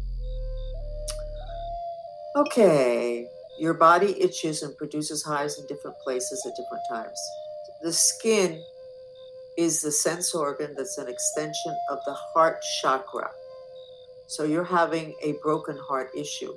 Okay, 2.35 3.27
Your 3.59 3.73
body 3.73 4.15
itches 4.21 4.63
and 4.63 4.75
produces 4.77 5.23
hives 5.23 5.59
in 5.59 5.67
different 5.67 5.97
places 5.99 6.45
at 6.47 6.55
different 6.55 6.83
times. 6.89 7.19
The 7.81 7.91
skin 7.91 8.63
is 9.59 9.81
the 9.81 9.91
sense 9.91 10.33
organ 10.33 10.73
that's 10.77 10.97
an 10.97 11.09
extension 11.09 11.75
of 11.89 11.99
the 12.05 12.13
heart 12.33 12.55
chakra. 12.81 13.29
So 14.29 14.45
you're 14.45 14.63
having 14.63 15.13
a 15.21 15.33
broken 15.43 15.77
heart 15.85 16.11
issue. 16.15 16.53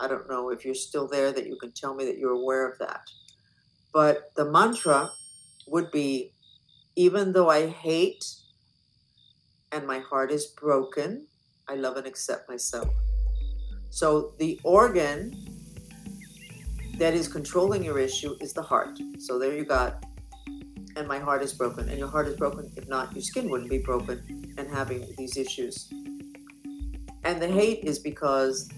I 0.00 0.08
don't 0.08 0.26
know 0.26 0.48
if 0.48 0.64
you're 0.64 0.74
still 0.74 1.06
there 1.06 1.32
that 1.32 1.46
you 1.46 1.56
can 1.56 1.70
tell 1.72 1.94
me 1.94 2.06
that 2.06 2.16
you're 2.16 2.32
aware 2.32 2.66
of 2.66 2.78
that. 2.78 3.02
But 3.92 4.30
the 4.36 4.46
mantra 4.46 5.10
would 5.66 5.90
be 5.90 6.32
even 6.96 7.34
though 7.34 7.50
I 7.50 7.66
hate 7.66 8.24
and 9.70 9.86
my 9.86 9.98
heart 9.98 10.30
is 10.30 10.46
broken, 10.46 11.26
I 11.68 11.74
love 11.74 11.98
and 11.98 12.06
accept 12.06 12.48
myself. 12.48 12.88
So 13.90 14.32
the 14.38 14.58
organ 14.62 15.36
that 16.96 17.12
is 17.12 17.28
controlling 17.28 17.84
your 17.84 17.98
issue 17.98 18.34
is 18.40 18.54
the 18.54 18.62
heart. 18.62 18.98
So 19.18 19.38
there 19.38 19.54
you 19.54 19.66
got, 19.66 20.06
and 20.98 21.06
my 21.06 21.18
heart 21.18 21.42
is 21.42 21.52
broken. 21.52 21.88
And 21.88 21.98
your 21.98 22.08
heart 22.08 22.26
is 22.26 22.36
broken. 22.36 22.70
If 22.76 22.88
not, 22.88 23.12
your 23.12 23.22
skin 23.22 23.48
wouldn't 23.48 23.70
be 23.70 23.78
broken 23.78 24.54
and 24.58 24.68
having 24.68 25.06
these 25.16 25.36
issues. 25.36 25.88
And 27.24 27.40
the 27.40 27.48
hate 27.48 27.84
is 27.84 27.98
because 27.98 28.68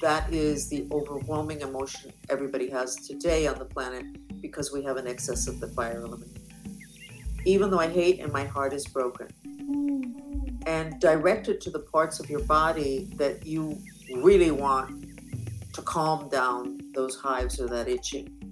that 0.00 0.32
is 0.32 0.68
the 0.68 0.88
overwhelming 0.90 1.60
emotion 1.60 2.10
everybody 2.30 2.70
has 2.70 2.96
today 2.96 3.46
on 3.46 3.58
the 3.58 3.66
planet 3.66 4.06
because 4.40 4.72
we 4.72 4.82
have 4.82 4.96
an 4.96 5.06
excess 5.06 5.46
of 5.46 5.60
the 5.60 5.68
fire 5.68 6.02
element. 6.02 6.38
Even 7.44 7.70
though 7.70 7.80
I 7.80 7.88
hate 7.88 8.20
and 8.20 8.32
my 8.32 8.44
heart 8.44 8.72
is 8.72 8.86
broken. 8.86 9.28
And 10.66 11.00
direct 11.00 11.48
it 11.48 11.60
to 11.62 11.70
the 11.70 11.80
parts 11.80 12.20
of 12.20 12.30
your 12.30 12.44
body 12.44 13.10
that 13.16 13.46
you 13.46 13.78
really 14.16 14.50
want 14.50 15.06
to 15.74 15.82
calm 15.82 16.28
down 16.28 16.78
those 16.94 17.16
hives 17.16 17.60
or 17.60 17.68
that 17.68 17.88
itching. 17.88 18.49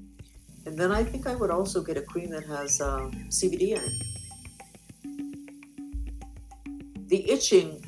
And 0.69 0.77
then 0.77 0.93
I 0.93 1.03
think 1.03 1.27
I 1.27 1.35
would 1.35 1.51
also 1.51 1.83
get 1.83 1.97
a 1.97 2.03
cream 2.03 2.29
that 2.29 2.45
has 2.45 2.79
uh, 2.79 3.11
CBD 3.31 3.75
in 3.75 3.83
it. 3.83 3.93
The 7.09 7.31
itching 7.31 7.83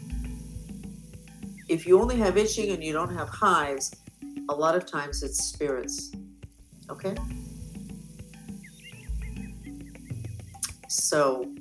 if 1.68 1.86
you 1.86 2.00
only 2.00 2.16
have 2.16 2.36
itching 2.36 2.72
and 2.72 2.82
you 2.82 2.92
don't 2.92 3.14
have 3.14 3.28
hives, 3.28 3.94
a 4.48 4.54
lot 4.54 4.74
of 4.74 4.86
times 4.86 5.22
it's 5.22 5.44
spirits. 5.44 6.10
Okay? 6.90 7.14
So 10.88 11.52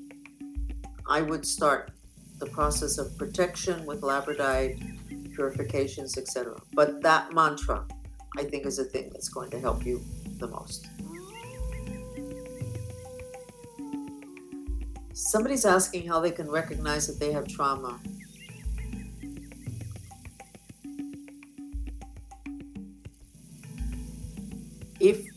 I 1.08 1.21
would 1.21 1.45
start 1.45 1.91
the 2.39 2.47
process 2.47 2.97
of 2.97 3.15
protection 3.19 3.86
with 3.86 4.01
labradorite, 4.01 5.36
purifications, 5.36 6.17
etc. 6.17 6.55
But 6.73 7.03
that 7.03 7.36
mantra, 7.36 7.86
I 8.36 8.45
think, 8.45 8.65
is 8.65 8.79
a 8.79 8.86
thing 8.86 9.10
that's 9.12 9.29
going 9.29 9.51
to 9.51 9.60
help 9.60 9.86
you 9.86 10.01
the 10.39 10.47
most. 10.47 10.88
Somebody's 15.19 15.65
asking 15.65 16.08
how 16.08 16.19
they 16.21 16.32
can 16.32 16.49
recognize 16.49 17.05
that 17.08 17.19
they 17.19 17.32
have 17.34 17.47
trauma. 17.47 17.99
if 24.99 25.27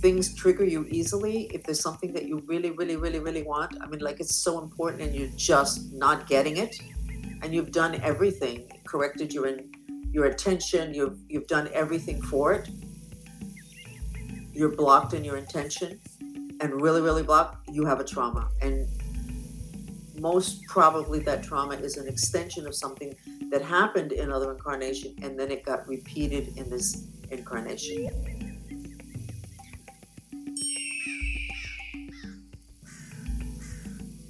things 0.00 0.34
trigger 0.34 0.64
you 0.64 0.86
easily, 0.90 1.50
if 1.52 1.64
there's 1.64 1.80
something 1.80 2.12
that 2.12 2.26
you 2.26 2.42
really, 2.46 2.70
really, 2.70 2.96
really, 2.96 3.18
really 3.18 3.42
want, 3.42 3.76
I 3.80 3.86
mean, 3.86 4.00
like 4.00 4.20
it's 4.20 4.36
so 4.36 4.60
important 4.60 5.02
and 5.02 5.14
you're 5.14 5.30
just 5.36 5.92
not 5.92 6.28
getting 6.28 6.56
it, 6.56 6.76
and 7.42 7.52
you've 7.54 7.72
done 7.72 8.00
everything, 8.02 8.68
corrected 8.84 9.32
your 9.32 9.58
your 10.12 10.26
attention, 10.26 10.94
you've 10.94 11.18
you've 11.28 11.46
done 11.46 11.68
everything 11.72 12.22
for 12.22 12.52
it. 12.52 12.68
You're 14.52 14.74
blocked 14.74 15.14
in 15.14 15.24
your 15.24 15.36
intention, 15.36 16.00
and 16.60 16.80
really, 16.80 17.00
really 17.00 17.22
blocked. 17.22 17.68
You 17.68 17.84
have 17.86 18.00
a 18.00 18.04
trauma, 18.04 18.48
and 18.60 18.88
most 20.20 20.64
probably 20.66 21.20
that 21.20 21.42
trauma 21.42 21.74
is 21.74 21.96
an 21.96 22.08
extension 22.08 22.66
of 22.66 22.74
something 22.74 23.14
that 23.50 23.62
happened 23.62 24.12
in 24.12 24.30
other 24.30 24.52
incarnation, 24.52 25.14
and 25.22 25.38
then 25.38 25.50
it 25.50 25.64
got 25.64 25.86
repeated 25.88 26.56
in 26.56 26.68
this 26.70 27.06
incarnation. 27.30 28.10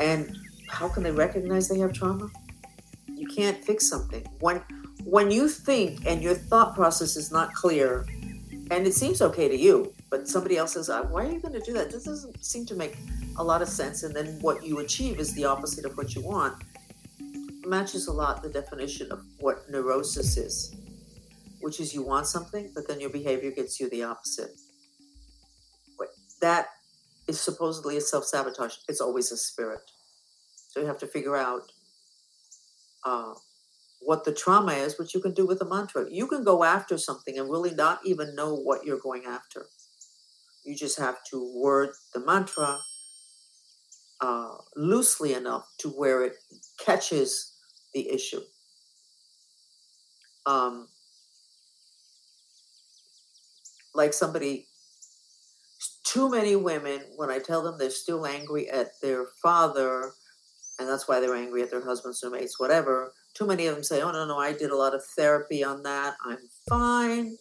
And 0.01 0.37
how 0.69 0.89
can 0.89 1.03
they 1.03 1.11
recognize 1.11 1.69
they 1.69 1.79
have 1.79 1.93
trauma? 1.93 2.31
You 3.07 3.27
can't 3.27 3.63
fix 3.65 3.89
something. 3.89 4.25
When 4.41 4.63
when 5.05 5.31
you 5.31 5.49
think 5.49 6.07
and 6.07 6.23
your 6.23 6.35
thought 6.35 6.75
process 6.75 7.17
is 7.17 7.33
not 7.33 7.53
clear, 7.55 8.07
and 8.71 8.87
it 8.87 8.95
seems 8.95 9.23
okay 9.23 9.49
to 9.49 9.57
you, 9.57 9.93
but 10.11 10.29
somebody 10.29 10.57
else 10.57 10.75
says, 10.75 10.89
uh, 10.89 11.03
"Why 11.05 11.27
are 11.27 11.33
you 11.33 11.41
going 11.41 11.55
to 11.55 11.61
do 11.61 11.73
that?" 11.73 11.91
This 11.91 12.05
doesn't 12.05 12.45
seem 12.45 12.67
to 12.67 12.75
make 12.75 12.97
a 13.39 13.45
lot 13.45 13.63
of 13.63 13.69
sense. 13.69 14.03
And 14.03 14.15
then 14.15 14.39
what 14.41 14.65
you 14.65 14.81
achieve 14.81 15.19
is 15.19 15.33
the 15.35 15.45
opposite 15.45 15.85
of 15.85 15.97
what 15.97 16.15
you 16.15 16.23
want. 16.23 16.63
Matches 17.65 18.07
a 18.07 18.13
lot 18.13 18.43
the 18.43 18.49
definition 18.49 19.11
of 19.13 19.25
what 19.41 19.69
neurosis 19.71 20.37
is, 20.37 20.75
which 21.61 21.81
is 21.81 21.95
you 21.95 22.03
want 22.03 22.27
something, 22.27 22.71
but 22.75 22.89
then 22.89 23.01
your 23.01 23.11
behavior 23.11 23.51
gets 23.51 23.79
you 23.79 23.89
the 23.91 24.03
opposite. 24.05 24.51
That 26.41 26.69
is 27.27 27.41
supposedly 27.41 27.97
a 27.97 28.01
self 28.01 28.25
sabotage. 28.25 28.77
It's 28.89 29.01
always 29.01 29.33
a 29.33 29.37
spirit. 29.37 29.91
So 30.69 30.81
you 30.81 30.87
have 30.87 30.99
to 30.99 31.07
figure 31.07 31.37
out 31.37 31.73
uh, 33.05 33.35
what 34.01 34.25
the 34.25 34.33
trauma 34.33 34.73
is, 34.73 34.99
which 34.99 35.15
you 35.15 35.21
can 35.21 35.35
do 35.35 35.47
with 35.47 35.61
a 35.61 35.65
mantra. 35.65 36.07
You 36.11 36.27
can 36.27 36.45
go 36.45 36.65
after 36.65 36.97
something 36.99 37.39
and 37.39 37.51
really 37.51 37.75
not 37.75 38.01
even 38.05 38.35
know 38.35 38.55
what 38.55 38.85
you're 38.85 39.01
going 39.01 39.25
after. 39.27 39.67
You 40.65 40.77
just 40.77 40.99
have 40.99 41.17
to 41.31 41.53
word 41.57 41.91
the 42.15 42.25
mantra 42.25 42.79
uh, 44.21 44.57
loosely 44.77 45.35
enough 45.35 45.69
to 45.79 45.89
where 45.89 46.25
it 46.25 46.37
catches 46.79 47.55
the 47.95 48.11
issue. 48.11 48.41
Um, 50.47 50.89
like 53.95 54.13
somebody 54.13 54.69
too 56.05 56.31
many 56.31 56.57
women, 56.57 57.03
when 57.17 57.31
I 57.31 57.39
tell 57.39 57.63
them 57.63 57.77
they're 57.79 57.91
still 57.91 58.27
angry 58.27 58.71
at 58.71 59.01
their 59.03 59.27
father, 59.43 60.13
and 60.79 60.89
that's 60.89 61.07
why 61.07 61.21
they're 61.21 61.37
angry 61.37 61.63
at 61.63 61.71
their 61.71 61.85
husbands, 61.85 62.25
or 62.25 62.31
mates, 62.31 62.59
whatever, 62.59 63.13
too 63.35 63.47
many 63.47 63.67
of 63.67 63.75
them 63.75 63.85
say, 63.85 64.01
Oh, 64.01 64.11
no, 64.11 64.27
no, 64.27 64.39
I 64.39 64.53
did 64.53 64.71
a 64.71 64.77
lot 64.77 64.95
of 64.95 65.05
therapy 65.17 65.63
on 65.63 65.83
that. 65.83 66.17
I'm 66.25 66.39
fine. 66.69 67.37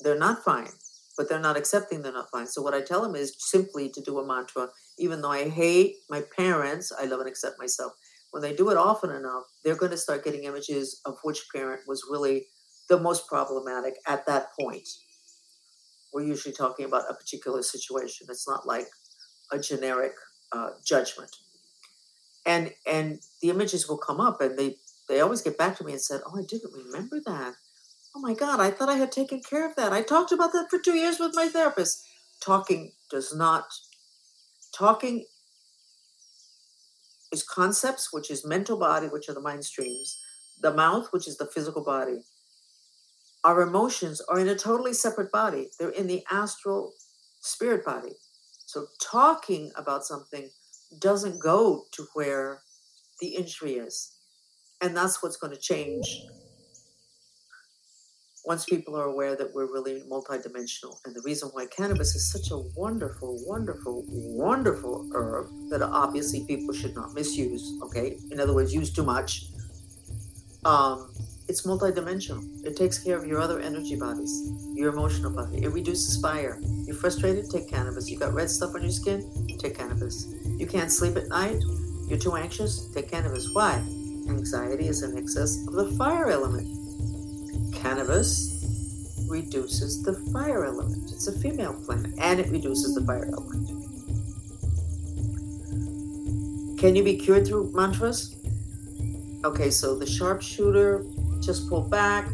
They're 0.00 0.18
not 0.18 0.44
fine, 0.44 0.70
but 1.16 1.28
they're 1.28 1.40
not 1.40 1.56
accepting 1.56 2.02
they're 2.02 2.12
not 2.12 2.30
fine. 2.30 2.46
So, 2.46 2.62
what 2.62 2.74
I 2.74 2.80
tell 2.80 3.02
them 3.02 3.14
is 3.16 3.34
simply 3.38 3.88
to 3.90 4.00
do 4.00 4.18
a 4.18 4.26
mantra. 4.26 4.68
Even 4.98 5.20
though 5.22 5.30
I 5.30 5.48
hate 5.48 5.96
my 6.08 6.22
parents, 6.36 6.92
I 6.92 7.04
love 7.06 7.20
and 7.20 7.28
accept 7.28 7.58
myself. 7.58 7.92
When 8.30 8.42
they 8.42 8.54
do 8.54 8.70
it 8.70 8.76
often 8.76 9.10
enough, 9.10 9.44
they're 9.64 9.76
going 9.76 9.92
to 9.92 9.96
start 9.98 10.24
getting 10.24 10.44
images 10.44 11.00
of 11.04 11.18
which 11.22 11.46
parent 11.54 11.82
was 11.86 12.04
really 12.10 12.48
the 12.88 12.98
most 12.98 13.26
problematic 13.28 13.94
at 14.06 14.26
that 14.26 14.48
point 14.58 14.88
we're 16.16 16.24
usually 16.24 16.54
talking 16.54 16.86
about 16.86 17.10
a 17.10 17.14
particular 17.14 17.62
situation. 17.62 18.26
It's 18.30 18.48
not 18.48 18.66
like 18.66 18.86
a 19.52 19.58
generic 19.58 20.12
uh, 20.50 20.70
judgment. 20.84 21.30
And 22.46 22.72
and 22.86 23.20
the 23.42 23.50
images 23.50 23.88
will 23.88 23.98
come 23.98 24.20
up, 24.20 24.40
and 24.40 24.58
they 24.58 24.76
they 25.08 25.20
always 25.20 25.42
get 25.42 25.58
back 25.58 25.76
to 25.76 25.84
me 25.84 25.92
and 25.92 26.00
said, 26.00 26.20
"Oh, 26.24 26.38
I 26.38 26.42
didn't 26.42 26.72
remember 26.72 27.20
that. 27.26 27.54
Oh 28.16 28.20
my 28.20 28.32
God, 28.32 28.60
I 28.60 28.70
thought 28.70 28.88
I 28.88 28.96
had 28.96 29.12
taken 29.12 29.42
care 29.42 29.68
of 29.68 29.76
that. 29.76 29.92
I 29.92 30.00
talked 30.00 30.32
about 30.32 30.54
that 30.54 30.68
for 30.70 30.78
two 30.78 30.96
years 30.96 31.18
with 31.20 31.34
my 31.34 31.48
therapist." 31.48 32.02
Talking 32.40 32.92
does 33.10 33.34
not 33.34 33.66
talking 34.72 35.26
is 37.30 37.42
concepts, 37.42 38.12
which 38.14 38.30
is 38.30 38.46
mental 38.46 38.78
body, 38.78 39.08
which 39.08 39.28
are 39.28 39.34
the 39.34 39.40
mind 39.40 39.66
streams, 39.66 40.18
the 40.62 40.72
mouth, 40.72 41.08
which 41.12 41.28
is 41.28 41.36
the 41.36 41.46
physical 41.46 41.84
body, 41.84 42.22
our 43.44 43.60
emotions 43.60 44.22
are 44.22 44.40
in 44.40 44.48
a 44.48 44.56
totally 44.56 44.94
separate 44.94 45.30
body. 45.30 45.68
They're 45.78 45.90
in 45.90 46.06
the 46.06 46.24
astral 46.30 46.94
spirit 47.40 47.84
body. 47.84 48.14
So 48.64 48.86
talking 49.00 49.72
about 49.76 50.06
something 50.06 50.50
doesn't 50.98 51.42
go 51.42 51.84
to 51.92 52.06
where 52.14 52.62
the 53.20 53.36
injury 53.36 53.74
is. 53.74 54.14
And 54.80 54.96
that's 54.96 55.22
what's 55.22 55.36
going 55.36 55.52
to 55.52 55.60
change 55.60 56.22
once 58.46 58.64
people 58.64 58.96
are 58.96 59.06
aware 59.06 59.34
that 59.34 59.52
we're 59.52 59.66
really 59.66 60.02
multidimensional. 60.08 60.96
And 61.04 61.14
the 61.14 61.20
reason 61.24 61.48
why 61.52 61.66
cannabis 61.66 62.14
is 62.14 62.30
such 62.30 62.52
a 62.52 62.58
wonderful, 62.76 63.42
wonderful, 63.44 64.04
wonderful 64.06 65.10
herb 65.12 65.48
that 65.70 65.82
obviously 65.82 66.44
people 66.46 66.72
should 66.72 66.94
not 66.94 67.12
misuse, 67.12 67.76
okay? 67.82 68.16
In 68.30 68.38
other 68.38 68.54
words, 68.54 68.72
use 68.72 68.92
too 68.92 69.02
much. 69.02 69.46
Um, 70.64 71.12
it's 71.48 71.66
multidimensional. 71.66 72.64
It 72.64 72.76
takes 72.76 72.98
care 72.98 73.18
of 73.18 73.26
your 73.26 73.40
other 73.40 73.60
energy 73.60 73.96
bodies, 73.96 74.32
your 74.74 74.92
emotional 74.92 75.32
body. 75.32 75.64
It 75.64 75.72
reduces 75.72 76.20
fire. 76.20 76.60
You're 76.86 76.96
frustrated? 76.96 77.50
Take 77.50 77.68
cannabis. 77.68 78.08
You 78.08 78.18
got 78.18 78.32
red 78.32 78.48
stuff 78.48 78.76
on 78.76 78.82
your 78.82 78.92
skin? 78.92 79.28
Take 79.58 79.76
cannabis. 79.76 80.32
You 80.56 80.68
can't 80.68 80.92
sleep 80.92 81.16
at 81.16 81.28
night? 81.28 81.60
You're 82.08 82.18
too 82.18 82.36
anxious? 82.36 82.88
Take 82.94 83.10
cannabis. 83.10 83.52
Why? 83.52 83.74
Anxiety 84.28 84.86
is 84.86 85.02
an 85.02 85.18
excess 85.18 85.66
of 85.66 85.74
the 85.74 85.90
fire 85.96 86.30
element. 86.30 86.85
Cannabis 87.86 89.14
reduces 89.28 90.02
the 90.02 90.14
fire 90.32 90.64
element. 90.64 91.08
It's 91.12 91.28
a 91.28 91.38
female 91.38 91.72
plant 91.84 92.14
and 92.18 92.40
it 92.40 92.48
reduces 92.50 92.96
the 92.96 93.02
fire 93.02 93.28
element. 93.32 93.68
Can 96.80 96.96
you 96.96 97.04
be 97.04 97.16
cured 97.16 97.46
through 97.46 97.70
mantras? 97.72 98.34
Okay, 99.44 99.70
so 99.70 99.94
the 99.94 100.06
sharpshooter 100.06 101.06
just 101.40 101.68
pulled 101.68 101.88
back. 101.88 102.28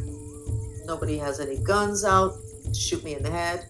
Nobody 0.86 1.18
has 1.18 1.38
any 1.38 1.58
guns 1.58 2.02
out. 2.02 2.32
Shoot 2.74 3.04
me 3.04 3.14
in 3.14 3.22
the 3.22 3.30
head. 3.30 3.66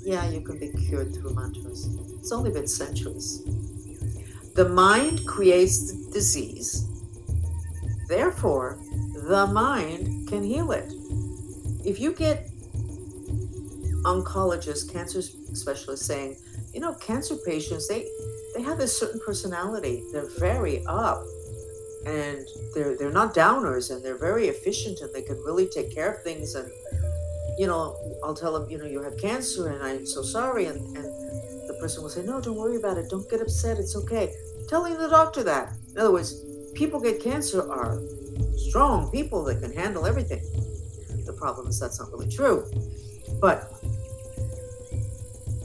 Yeah, 0.00 0.26
you 0.30 0.40
can 0.40 0.58
be 0.58 0.70
cured 0.86 1.14
through 1.14 1.34
mantras. 1.34 1.86
It's 2.18 2.32
only 2.32 2.50
been 2.50 2.66
centuries. 2.66 3.42
The 4.54 4.66
mind 4.70 5.26
creates 5.26 5.92
the 5.92 6.12
disease. 6.12 6.88
Therefore, 8.08 8.78
the 9.28 9.46
mind 9.48 10.17
can 10.28 10.42
heal 10.42 10.72
it. 10.72 10.92
If 11.84 11.98
you 12.00 12.12
get 12.12 12.48
oncologists, 14.04 14.90
cancer 14.92 15.22
specialists 15.22 16.06
saying, 16.06 16.36
you 16.72 16.80
know, 16.80 16.94
cancer 16.94 17.36
patients, 17.46 17.88
they 17.88 18.06
they 18.54 18.62
have 18.62 18.80
a 18.80 18.88
certain 18.88 19.20
personality. 19.24 20.02
They're 20.12 20.30
very 20.38 20.84
up 20.86 21.22
and 22.06 22.46
they're 22.74 22.96
they're 22.96 23.12
not 23.12 23.34
downers 23.34 23.90
and 23.90 24.04
they're 24.04 24.18
very 24.18 24.48
efficient 24.48 25.00
and 25.00 25.12
they 25.14 25.22
can 25.22 25.36
really 25.44 25.68
take 25.68 25.94
care 25.94 26.12
of 26.12 26.22
things 26.22 26.54
and 26.54 26.70
you 27.58 27.66
know, 27.66 27.96
I'll 28.22 28.34
tell 28.34 28.52
them, 28.52 28.70
you 28.70 28.78
know, 28.78 28.86
you 28.86 29.02
have 29.02 29.18
cancer 29.18 29.68
and 29.68 29.82
I'm 29.82 30.06
so 30.06 30.22
sorry 30.22 30.66
and, 30.66 30.78
and 30.96 31.04
the 31.04 31.76
person 31.80 32.02
will 32.02 32.10
say, 32.10 32.22
No, 32.22 32.40
don't 32.40 32.56
worry 32.56 32.76
about 32.76 32.98
it, 32.98 33.10
don't 33.10 33.28
get 33.28 33.40
upset, 33.40 33.78
it's 33.78 33.96
okay. 33.96 34.32
Telling 34.68 34.96
the 34.96 35.08
doctor 35.08 35.42
that. 35.44 35.72
In 35.90 35.98
other 35.98 36.12
words, 36.12 36.44
people 36.74 37.00
get 37.00 37.20
cancer 37.22 37.68
are 37.70 37.98
strong 38.58 39.10
people 39.10 39.44
that 39.44 39.60
can 39.62 39.72
handle 39.72 40.06
everything. 40.06 40.42
The 41.24 41.32
problem 41.32 41.68
is 41.68 41.78
that's 41.78 41.98
not 41.98 42.10
really 42.12 42.30
true. 42.30 42.64
But 43.40 43.72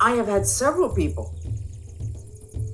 I 0.01 0.11
have 0.11 0.27
had 0.27 0.45
several 0.45 0.89
people 0.89 1.33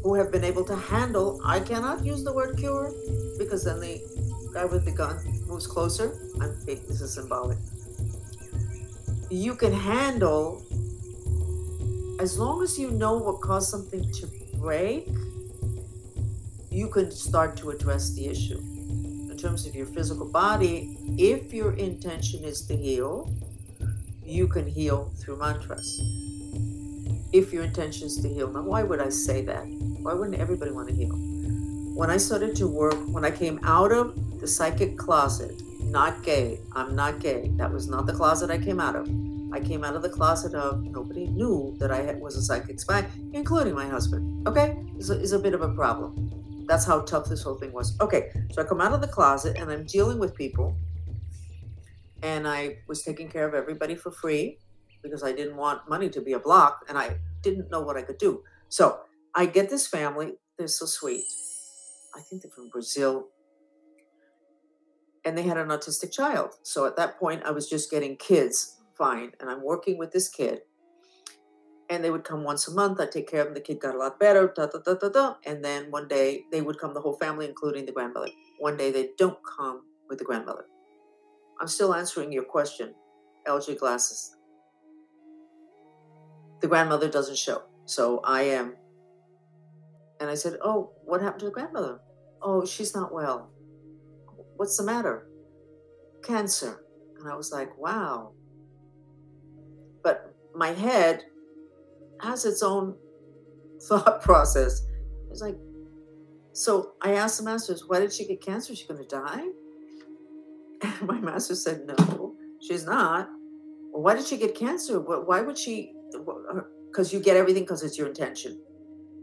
who 0.04 0.16
have 0.16 0.32
been 0.32 0.44
able 0.44 0.64
to 0.66 0.76
handle, 0.76 1.40
I 1.44 1.60
cannot 1.60 2.04
use 2.04 2.24
the 2.24 2.34
word 2.34 2.58
cure 2.58 2.92
because 3.38 3.64
then 3.66 3.80
the 3.80 4.02
guy 4.54 4.66
with 4.66 4.86
the 4.86 4.92
gun 4.92 5.18
moves 5.48 5.68
closer. 5.68 6.18
I'm 6.42 6.56
this 6.66 7.02
is 7.02 7.14
symbolic. 7.14 7.58
You 9.30 9.56
can 9.56 9.74
handle 9.74 10.64
as 12.20 12.38
long 12.38 12.62
as 12.64 12.78
you 12.78 12.92
know 12.92 13.18
what 13.18 13.40
caused 13.40 13.70
something 13.70 14.12
to 14.12 14.28
break, 14.56 15.08
you 16.70 16.88
can 16.90 17.12
start 17.12 17.56
to 17.58 17.70
address 17.70 18.14
the 18.14 18.28
issue 18.28 18.62
terms 19.40 19.66
of 19.66 19.76
your 19.76 19.86
physical 19.86 20.30
body, 20.30 20.98
if 21.18 21.54
your 21.54 21.74
intention 21.74 22.44
is 22.44 22.66
to 22.68 22.76
heal, 22.76 23.34
you 24.24 24.48
can 24.48 24.68
heal 24.68 25.12
through 25.18 25.38
mantras. 25.38 26.02
If 27.32 27.54
your 27.54 27.64
intention 27.64 28.08
is 28.08 28.18
to 28.18 28.28
heal. 28.30 28.52
Now, 28.52 28.64
why 28.64 28.84
would 28.84 29.00
I 29.00 29.10
say 29.10 29.44
that? 29.46 29.66
Why 30.02 30.14
wouldn't 30.14 30.40
everybody 30.40 30.72
want 30.72 30.90
to 30.90 30.96
heal? 30.96 31.16
When 31.96 32.10
I 32.10 32.18
started 32.18 32.56
to 32.58 32.68
work, 32.68 32.96
when 33.08 33.26
I 33.26 33.32
came 33.32 33.60
out 33.64 33.92
of 33.92 34.40
the 34.40 34.48
psychic 34.48 34.98
closet, 34.98 35.62
not 35.82 36.24
gay, 36.24 36.60
I'm 36.74 36.96
not 36.96 37.20
gay. 37.20 37.52
That 37.56 37.72
was 37.72 37.88
not 37.88 38.06
the 38.06 38.14
closet 38.14 38.52
I 38.52 38.58
came 38.58 38.80
out 38.80 38.96
of. 38.96 39.10
I 39.52 39.60
came 39.60 39.84
out 39.84 39.96
of 39.96 40.02
the 40.02 40.10
closet 40.10 40.54
of 40.54 40.84
nobody 40.84 41.28
knew 41.28 41.76
that 41.80 41.92
I 41.92 42.14
was 42.16 42.36
a 42.36 42.42
psychic 42.42 42.80
spy, 42.80 43.06
including 43.34 43.74
my 43.74 43.88
husband. 43.88 44.48
Okay? 44.48 44.78
It's 44.98 45.10
a, 45.10 45.20
it's 45.20 45.32
a 45.32 45.40
bit 45.40 45.54
of 45.54 45.62
a 45.62 45.70
problem. 45.70 46.29
That's 46.70 46.86
how 46.86 47.02
tough 47.02 47.28
this 47.28 47.42
whole 47.42 47.56
thing 47.56 47.74
was. 47.74 48.00
Okay, 48.00 48.32
so 48.52 48.62
I 48.62 48.66
come 48.66 48.80
out 48.80 48.94
of 48.94 49.02
the 49.02 49.08
closet 49.08 49.58
and 49.58 49.72
I'm 49.72 49.86
dealing 49.86 50.20
with 50.20 50.36
people. 50.36 50.78
And 52.22 52.48
I 52.48 52.78
was 52.88 53.02
taking 53.02 53.28
care 53.28 53.48
of 53.48 53.56
everybody 53.56 53.96
for 53.96 54.12
free 54.12 54.60
because 55.02 55.24
I 55.24 55.32
didn't 55.32 55.58
want 55.58 55.90
money 55.90 56.10
to 56.10 56.22
be 56.22 56.34
a 56.34 56.40
block 56.40 56.86
and 56.88 56.96
I 56.96 57.18
didn't 57.42 57.72
know 57.72 57.82
what 57.82 57.98
I 57.98 58.04
could 58.04 58.20
do. 58.20 58.44
So 58.68 59.00
I 59.34 59.48
get 59.48 59.72
this 59.72 59.88
family. 59.88 60.34
They're 60.60 60.68
so 60.68 60.86
sweet. 60.86 61.24
I 62.16 62.22
think 62.22 62.44
they're 62.44 62.52
from 62.52 62.70
Brazil. 62.70 63.30
And 65.26 65.36
they 65.36 65.44
had 65.44 65.58
an 65.58 65.70
autistic 65.70 66.12
child. 66.12 66.52
So 66.62 66.86
at 66.86 66.96
that 66.98 67.20
point, 67.20 67.42
I 67.46 67.50
was 67.50 67.68
just 67.68 67.90
getting 67.90 68.16
kids 68.16 68.78
fine. 68.96 69.32
And 69.40 69.50
I'm 69.50 69.64
working 69.64 69.98
with 69.98 70.12
this 70.12 70.30
kid 70.30 70.62
and 71.90 72.04
they 72.04 72.12
would 72.12 72.24
come 72.24 72.44
once 72.44 72.68
a 72.68 72.74
month. 72.74 73.00
I'd 73.00 73.12
take 73.12 73.30
care 73.30 73.42
of 73.42 73.48
them. 73.48 73.54
The 73.56 73.62
kid 73.62 73.80
got 73.80 73.96
a 73.96 73.98
lot 73.98 74.20
better. 74.20 74.54
Da, 74.56 74.68
da, 74.68 74.80
da, 74.80 74.94
da, 74.94 75.10
da. 75.10 75.36
And 75.46 75.66
then 75.66 75.90
one 75.90 76.08
day 76.08 76.46
they 76.52 76.62
would 76.62 76.80
come, 76.80 76.94
the 76.94 77.02
whole 77.02 77.18
family, 77.18 77.48
including 77.48 77.86
the 77.86 77.92
grandmother. 77.92 78.30
One 78.60 78.78
day 78.78 78.92
they 78.92 79.10
don't 79.18 79.38
come 79.44 79.82
with 80.08 80.20
the 80.20 80.26
grandmother. 80.26 80.66
I'm 81.60 81.68
still 81.68 81.94
answering 81.94 82.32
your 82.32 82.44
question, 82.44 82.94
LG 83.48 83.80
glasses. 83.80 84.36
The 86.62 86.68
grandmother 86.68 87.10
doesn't 87.10 87.38
show. 87.38 87.64
So 87.86 88.22
I 88.24 88.44
am. 88.44 88.76
And 90.20 90.30
I 90.30 90.36
said, 90.36 90.58
Oh, 90.64 90.92
what 91.06 91.22
happened 91.22 91.40
to 91.40 91.46
the 91.48 91.52
grandmother? 91.52 92.00
Oh, 92.42 92.66
she's 92.66 92.94
not 92.94 93.14
well. 93.14 93.50
What's 94.58 94.78
the 94.78 94.84
matter? 94.84 95.28
Cancer. 96.24 96.84
And 97.18 97.32
I 97.32 97.36
was 97.36 97.52
like, 97.52 97.76
Wow. 97.78 98.34
But 100.04 100.36
my 100.54 100.70
head 100.70 101.24
has 102.22 102.46
its 102.46 102.64
own 102.64 102.96
thought 103.82 104.22
process. 104.22 104.86
It's 105.32 105.42
like, 105.42 105.58
so 106.54 106.94
I 107.02 107.14
asked 107.14 107.38
the 107.38 107.46
masters, 107.46 107.86
why 107.88 108.00
did 108.00 108.12
she 108.12 108.26
get 108.26 108.42
cancer? 108.42 108.74
Is 108.74 108.80
she 108.80 108.88
going 108.88 109.02
to 109.02 109.08
die? 109.08 109.46
And 110.82 111.02
my 111.08 111.20
master 111.20 111.56
said, 111.56 111.86
no, 111.86 112.36
she's 112.62 112.86
not. 112.86 113.30
Well, 113.92 114.04
why 114.04 114.16
did 114.16 114.26
she 114.26 114.38
get 114.38 114.56
cancer? 114.56 115.00
Why 115.00 115.42
would 115.42 115.58
she? 115.58 115.94
Because 116.90 117.14
you 117.14 117.20
get 117.20 117.36
everything 117.38 117.64
because 117.64 117.84
it's 117.84 117.98
your 117.98 118.08
intention. 118.08 118.62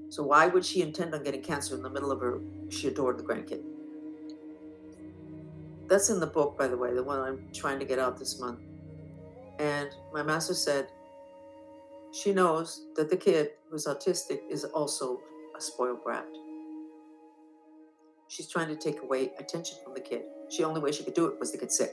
So 0.09 0.23
why 0.23 0.47
would 0.47 0.65
she 0.65 0.83
intend 0.83 1.15
on 1.15 1.23
getting 1.23 1.43
cancer 1.43 1.75
in 1.75 1.83
the 1.83 1.91
middle 1.91 2.13
of 2.13 2.21
her? 2.21 2.41
She 2.69 2.89
adored 2.89 3.19
the 3.19 3.25
grandkid. 3.25 3.63
That's 5.89 6.11
in 6.11 6.21
the 6.21 6.27
book, 6.27 6.59
by 6.59 6.69
the 6.69 6.77
way, 6.77 6.95
the 6.95 7.03
one 7.03 7.21
I'm 7.21 7.49
trying 7.53 7.79
to 7.79 7.85
get 7.85 7.99
out 7.99 8.19
this 8.19 8.41
month. 8.41 8.61
And 9.59 9.89
my 10.13 10.23
master 10.23 10.55
said, 10.55 10.89
she 12.23 12.33
knows 12.33 12.87
that 12.97 13.11
the 13.11 13.17
kid 13.17 13.51
who's 13.71 13.87
autistic 13.87 14.41
is 14.51 14.65
also 14.65 15.21
a 15.57 15.61
spoiled 15.61 16.03
brat. 16.03 16.27
She's 18.29 18.49
trying 18.49 18.69
to 18.69 18.77
take 18.77 19.03
away 19.03 19.33
attention 19.39 19.77
from 19.85 19.93
the 19.93 20.01
kid. 20.01 20.23
The 20.57 20.65
only 20.65 20.81
way 20.81 20.93
she 20.93 21.05
could 21.05 21.15
do 21.15 21.27
it 21.27 21.39
was 21.39 21.51
to 21.51 21.59
get 21.59 21.71
sick. 21.71 21.93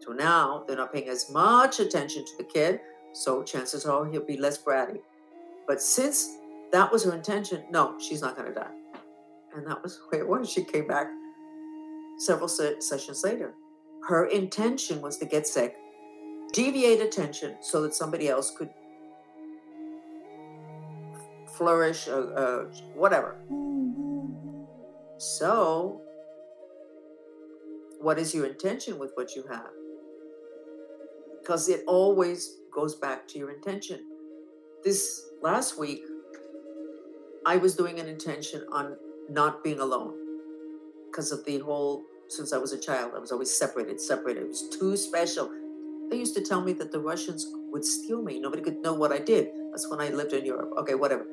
So 0.00 0.12
now 0.12 0.64
they're 0.66 0.76
not 0.76 0.92
paying 0.92 1.08
as 1.08 1.30
much 1.30 1.78
attention 1.78 2.24
to 2.24 2.32
the 2.38 2.44
kid, 2.44 2.80
so 3.12 3.42
chances 3.42 3.84
are 3.84 4.10
he'll 4.10 4.24
be 4.24 4.38
less 4.38 4.62
bratty. 4.62 5.00
But 5.68 5.82
since 5.82 6.28
that 6.72 6.90
was 6.90 7.04
her 7.04 7.14
intention, 7.14 7.64
no, 7.70 7.98
she's 7.98 8.22
not 8.22 8.34
going 8.34 8.48
to 8.48 8.54
die. 8.54 8.74
And 9.54 9.66
that 9.66 9.82
was 9.82 9.98
the 10.10 10.16
way 10.16 10.22
it 10.22 10.28
was. 10.28 10.50
She 10.50 10.64
came 10.64 10.86
back 10.86 11.08
several 12.18 12.48
se- 12.48 12.80
sessions 12.80 13.22
later. 13.24 13.52
Her 14.08 14.26
intention 14.26 15.02
was 15.02 15.18
to 15.18 15.26
get 15.26 15.46
sick, 15.46 15.76
deviate 16.52 17.00
attention 17.00 17.56
so 17.60 17.82
that 17.82 17.94
somebody 17.94 18.28
else 18.28 18.52
could 18.56 18.70
flourish, 21.62 22.08
uh, 22.08 22.12
uh, 22.12 22.64
whatever. 22.94 23.36
So, 25.18 26.00
what 28.00 28.18
is 28.18 28.34
your 28.34 28.46
intention 28.46 28.98
with 28.98 29.12
what 29.14 29.36
you 29.36 29.44
have? 29.48 29.70
Because 31.40 31.68
it 31.68 31.84
always 31.86 32.56
goes 32.74 32.96
back 32.96 33.28
to 33.28 33.38
your 33.38 33.50
intention. 33.50 34.00
This 34.82 35.24
last 35.40 35.78
week, 35.78 36.02
I 37.46 37.56
was 37.58 37.76
doing 37.76 38.00
an 38.00 38.08
intention 38.08 38.66
on 38.72 38.96
not 39.30 39.62
being 39.62 39.78
alone 39.78 40.14
because 41.10 41.30
of 41.30 41.44
the 41.44 41.58
whole, 41.58 42.02
since 42.28 42.52
I 42.52 42.58
was 42.58 42.72
a 42.72 42.80
child, 42.80 43.12
I 43.14 43.20
was 43.20 43.30
always 43.30 43.56
separated, 43.56 44.00
separated. 44.00 44.42
It 44.42 44.48
was 44.48 44.68
too 44.68 44.96
special. 44.96 45.48
They 46.10 46.16
used 46.16 46.34
to 46.34 46.42
tell 46.42 46.60
me 46.60 46.72
that 46.74 46.90
the 46.90 46.98
Russians 46.98 47.46
would 47.70 47.84
steal 47.84 48.20
me. 48.20 48.40
Nobody 48.40 48.62
could 48.62 48.78
know 48.78 48.94
what 48.94 49.12
I 49.12 49.18
did. 49.18 49.48
That's 49.70 49.88
when 49.88 50.00
I 50.00 50.08
lived 50.08 50.32
in 50.32 50.44
Europe. 50.44 50.72
Okay, 50.78 50.96
whatever 50.96 51.24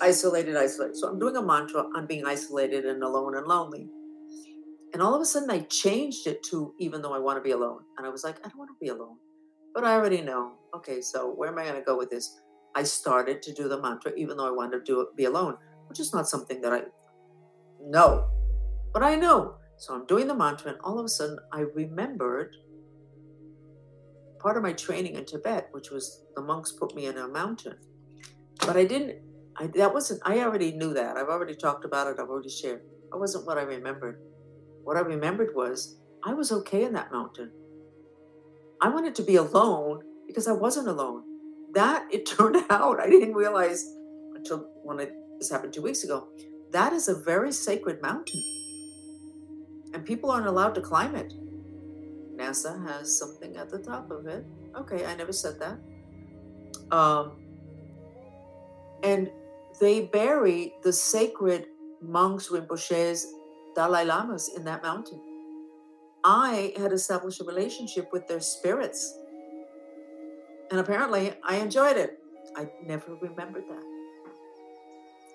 isolated, 0.00 0.56
isolated. 0.56 0.96
So 0.96 1.08
I'm 1.08 1.18
doing 1.18 1.36
a 1.36 1.42
mantra 1.42 1.84
on 1.96 2.06
being 2.06 2.24
isolated 2.24 2.84
and 2.86 3.02
alone 3.02 3.36
and 3.36 3.46
lonely. 3.46 3.88
And 4.92 5.02
all 5.02 5.14
of 5.14 5.22
a 5.22 5.24
sudden, 5.24 5.50
I 5.50 5.60
changed 5.60 6.26
it 6.26 6.42
to 6.44 6.74
even 6.78 7.00
though 7.02 7.12
I 7.12 7.18
want 7.18 7.36
to 7.36 7.42
be 7.42 7.52
alone. 7.52 7.82
And 7.96 8.06
I 8.06 8.10
was 8.10 8.24
like, 8.24 8.38
I 8.44 8.48
don't 8.48 8.58
want 8.58 8.70
to 8.70 8.76
be 8.80 8.88
alone. 8.88 9.16
But 9.74 9.84
I 9.84 9.94
already 9.94 10.20
know. 10.20 10.54
Okay, 10.74 11.00
so 11.00 11.32
where 11.32 11.48
am 11.48 11.58
I 11.58 11.64
going 11.64 11.76
to 11.76 11.82
go 11.82 11.96
with 11.96 12.10
this? 12.10 12.40
I 12.74 12.82
started 12.82 13.42
to 13.42 13.52
do 13.52 13.68
the 13.68 13.80
mantra 13.80 14.12
even 14.16 14.36
though 14.36 14.46
I 14.46 14.50
wanted 14.50 14.84
to 14.84 14.84
do 14.84 15.00
it, 15.00 15.16
be 15.16 15.24
alone, 15.24 15.56
which 15.88 16.00
is 16.00 16.12
not 16.12 16.28
something 16.28 16.60
that 16.60 16.72
I 16.72 16.82
know. 17.80 18.28
But 18.92 19.02
I 19.02 19.14
know. 19.14 19.56
So 19.76 19.94
I'm 19.94 20.06
doing 20.06 20.26
the 20.26 20.34
mantra, 20.34 20.72
and 20.72 20.80
all 20.82 20.98
of 20.98 21.06
a 21.06 21.08
sudden, 21.08 21.38
I 21.52 21.60
remembered 21.60 22.54
part 24.38 24.56
of 24.56 24.62
my 24.62 24.72
training 24.72 25.14
in 25.14 25.24
Tibet, 25.24 25.68
which 25.72 25.90
was 25.90 26.24
the 26.36 26.42
monks 26.42 26.72
put 26.72 26.94
me 26.94 27.06
in 27.06 27.16
a 27.16 27.26
mountain. 27.26 27.76
But 28.66 28.76
I 28.76 28.84
didn't 28.84 29.22
I, 29.60 29.66
that 29.66 29.92
wasn't, 29.92 30.22
I 30.24 30.40
already 30.40 30.72
knew 30.72 30.94
that. 30.94 31.18
I've 31.18 31.28
already 31.28 31.54
talked 31.54 31.84
about 31.84 32.06
it. 32.06 32.16
I've 32.18 32.30
already 32.30 32.48
shared. 32.48 32.80
That 33.10 33.18
wasn't 33.18 33.46
what 33.46 33.58
I 33.58 33.62
remembered. 33.62 34.18
What 34.84 34.96
I 34.96 35.00
remembered 35.00 35.54
was 35.54 35.98
I 36.24 36.32
was 36.32 36.50
okay 36.50 36.84
in 36.84 36.94
that 36.94 37.12
mountain. 37.12 37.50
I 38.80 38.88
wanted 38.88 39.14
to 39.16 39.22
be 39.22 39.36
alone 39.36 40.02
because 40.26 40.48
I 40.48 40.52
wasn't 40.52 40.88
alone. 40.88 41.24
That 41.74 42.06
it 42.10 42.24
turned 42.38 42.56
out, 42.70 43.00
I 43.00 43.08
didn't 43.08 43.34
realize 43.34 43.84
until 44.34 44.70
when 44.82 44.98
it, 44.98 45.12
this 45.38 45.50
happened 45.50 45.74
two 45.74 45.82
weeks 45.82 46.04
ago. 46.04 46.28
That 46.70 46.92
is 46.94 47.08
a 47.08 47.14
very 47.14 47.52
sacred 47.52 48.00
mountain, 48.00 48.40
and 49.92 50.06
people 50.06 50.30
aren't 50.30 50.46
allowed 50.46 50.74
to 50.76 50.80
climb 50.80 51.16
it. 51.16 51.32
NASA 52.36 52.86
has 52.86 53.18
something 53.18 53.56
at 53.56 53.68
the 53.68 53.78
top 53.78 54.10
of 54.10 54.26
it. 54.26 54.46
Okay, 54.76 55.04
I 55.04 55.16
never 55.16 55.32
said 55.32 55.58
that. 55.58 56.96
Um, 56.96 57.32
and 59.02 59.30
they 59.80 60.02
bury 60.02 60.74
the 60.82 60.92
sacred 60.92 61.66
monks, 62.02 62.48
Rinpoches, 62.48 63.24
Dalai 63.74 64.04
Lamas 64.04 64.50
in 64.56 64.64
that 64.64 64.82
mountain. 64.82 65.20
I 66.22 66.74
had 66.76 66.92
established 66.92 67.40
a 67.40 67.44
relationship 67.44 68.12
with 68.12 68.28
their 68.28 68.40
spirits. 68.40 69.16
And 70.70 70.78
apparently 70.78 71.32
I 71.42 71.56
enjoyed 71.56 71.96
it. 71.96 72.18
I 72.56 72.68
never 72.84 73.14
remembered 73.16 73.64
that 73.68 73.82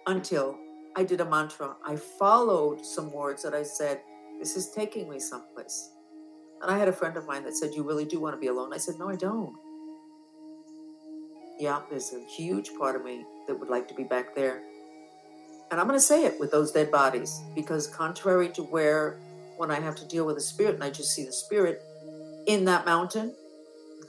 until 0.08 0.58
I 0.96 1.04
did 1.04 1.22
a 1.22 1.26
mantra. 1.26 1.76
I 1.84 1.96
followed 1.96 2.86
some 2.86 3.12
words 3.12 3.42
that 3.44 3.54
I 3.54 3.64
said, 3.64 4.02
This 4.40 4.56
is 4.56 4.72
taking 4.72 5.10
me 5.10 5.20
someplace. 5.20 5.92
And 6.62 6.72
I 6.72 6.78
had 6.78 6.88
a 6.88 6.94
friend 6.94 7.18
of 7.18 7.26
mine 7.26 7.44
that 7.46 7.58
said, 7.58 7.74
You 7.74 7.84
really 7.84 8.06
do 8.06 8.20
want 8.20 8.36
to 8.36 8.40
be 8.40 8.48
alone? 8.48 8.74
I 8.74 8.78
said, 8.78 8.96
No, 9.00 9.10
I 9.10 9.16
don't. 9.16 9.56
Yeah, 11.60 11.82
there's 11.90 12.14
a 12.14 12.24
huge 12.26 12.72
part 12.78 12.96
of 12.96 13.04
me 13.04 13.26
that 13.48 13.60
would 13.60 13.70
like 13.70 13.88
to 13.88 13.94
be 13.94 14.04
back 14.04 14.36
there. 14.36 14.62
And 15.72 15.80
I'm 15.80 15.88
going 15.88 15.98
to 15.98 16.06
say 16.06 16.26
it 16.26 16.40
with 16.40 16.52
those 16.52 16.72
dead 16.72 16.92
bodies 16.92 17.42
because, 17.56 17.88
contrary 17.88 18.50
to 18.50 18.64
where 18.64 19.20
when 19.58 19.72
I 19.72 19.80
have 19.80 19.96
to 19.96 20.08
deal 20.08 20.26
with 20.26 20.38
a 20.38 20.42
spirit 20.42 20.76
and 20.76 20.84
I 20.84 20.90
just 20.90 21.16
see 21.16 21.26
the 21.26 21.32
spirit 21.32 21.82
in 22.46 22.66
that 22.66 22.86
mountain, 22.86 23.34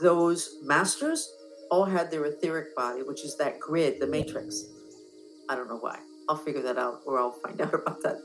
those 0.00 0.56
masters 0.62 1.32
all 1.70 1.84
had 1.84 2.10
their 2.10 2.24
etheric 2.24 2.74
body, 2.76 3.02
which 3.02 3.24
is 3.24 3.36
that 3.38 3.58
grid, 3.58 4.00
the 4.00 4.06
matrix. 4.06 4.64
I 5.48 5.54
don't 5.54 5.68
know 5.68 5.78
why. 5.78 5.98
I'll 6.28 6.36
figure 6.36 6.62
that 6.62 6.76
out 6.76 7.02
or 7.06 7.18
I'll 7.18 7.32
find 7.32 7.60
out 7.62 7.74
about 7.74 8.02
that 8.02 8.16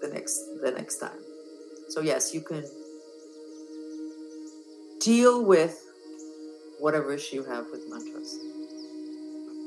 the 0.00 0.08
next 0.08 0.38
the 0.62 0.70
next 0.70 0.98
time. 0.98 1.18
So 1.88 2.00
yes, 2.00 2.32
you 2.34 2.40
can 2.40 2.64
deal 5.00 5.44
with 5.44 5.84
whatever 6.78 7.12
issue 7.12 7.36
you 7.36 7.44
have 7.44 7.66
with 7.72 7.82
mantras. 7.88 8.38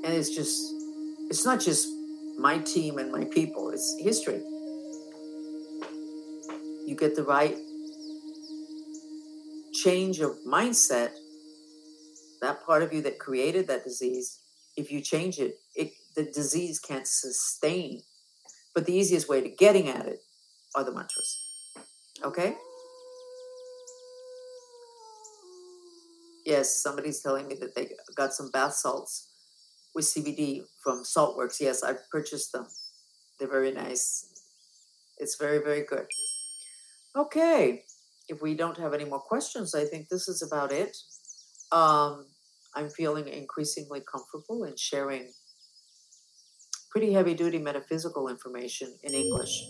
And 0.04 0.14
it's 0.14 0.34
just 0.36 0.62
it's 1.30 1.45
not 1.45 1.60
just 1.60 1.88
my 2.38 2.58
team 2.60 2.97
and 2.97 3.12
my 3.12 3.26
people, 3.26 3.70
it's 3.70 3.95
history 3.99 4.41
you 6.91 6.97
get 6.97 7.16
the 7.16 7.24
right 7.24 7.56
change 9.74 10.20
of 10.20 10.36
mindset, 10.45 11.12
that 12.41 12.66
part 12.66 12.84
of 12.84 12.91
you 12.91 13.02
that 13.04 13.18
created 13.18 13.68
that 13.68 13.86
disease, 13.86 14.39
if 14.76 14.91
you 14.91 14.99
change 14.99 15.39
it, 15.39 15.60
it 15.74 15.93
the 16.18 16.24
disease 16.24 16.80
can't 16.80 17.08
sustain. 17.08 18.02
But 18.76 18.86
the 18.86 18.93
easiest 18.93 19.30
way 19.30 19.39
to 19.39 19.49
getting 19.49 19.88
at 19.88 20.06
it 20.06 20.20
are 20.76 20.84
the 20.84 20.91
mantras. 20.91 21.32
Okay? 22.26 22.56
Yes, 26.45 26.76
somebody's 26.84 27.22
telling 27.22 27.47
me 27.47 27.56
that 27.56 27.74
they 27.74 27.91
got 28.16 28.34
some 28.34 28.52
bath 28.52 28.74
salts 28.74 29.30
with 29.94 30.06
CBD 30.06 30.64
from 30.84 31.04
Saltworks. 31.04 31.60
Yes, 31.60 31.84
I've 31.84 32.10
purchased 32.10 32.52
them. 32.52 32.68
They're 33.39 33.50
very 33.50 33.72
nice. 33.72 34.28
It's 35.18 35.38
very, 35.38 35.60
very 35.60 35.84
good. 35.84 36.08
Okay, 37.16 37.84
if 38.30 38.42
we 38.42 38.56
don't 38.56 38.78
have 38.78 38.94
any 38.94 39.06
more 39.06 39.20
questions, 39.20 39.76
I 39.76 39.86
think 39.86 40.08
this 40.08 40.28
is 40.28 40.42
about 40.42 40.72
it. 40.72 40.96
Um, 41.72 42.28
I'm 42.76 42.89
feeling 42.89 43.28
increasingly 43.28 44.02
comfortable 44.02 44.64
in 44.64 44.76
sharing 44.78 45.32
pretty 46.89 47.14
heavy 47.14 47.34
duty 47.34 47.58
metaphysical 47.58 48.28
information 48.28 48.94
in 49.04 49.14
English 49.14 49.64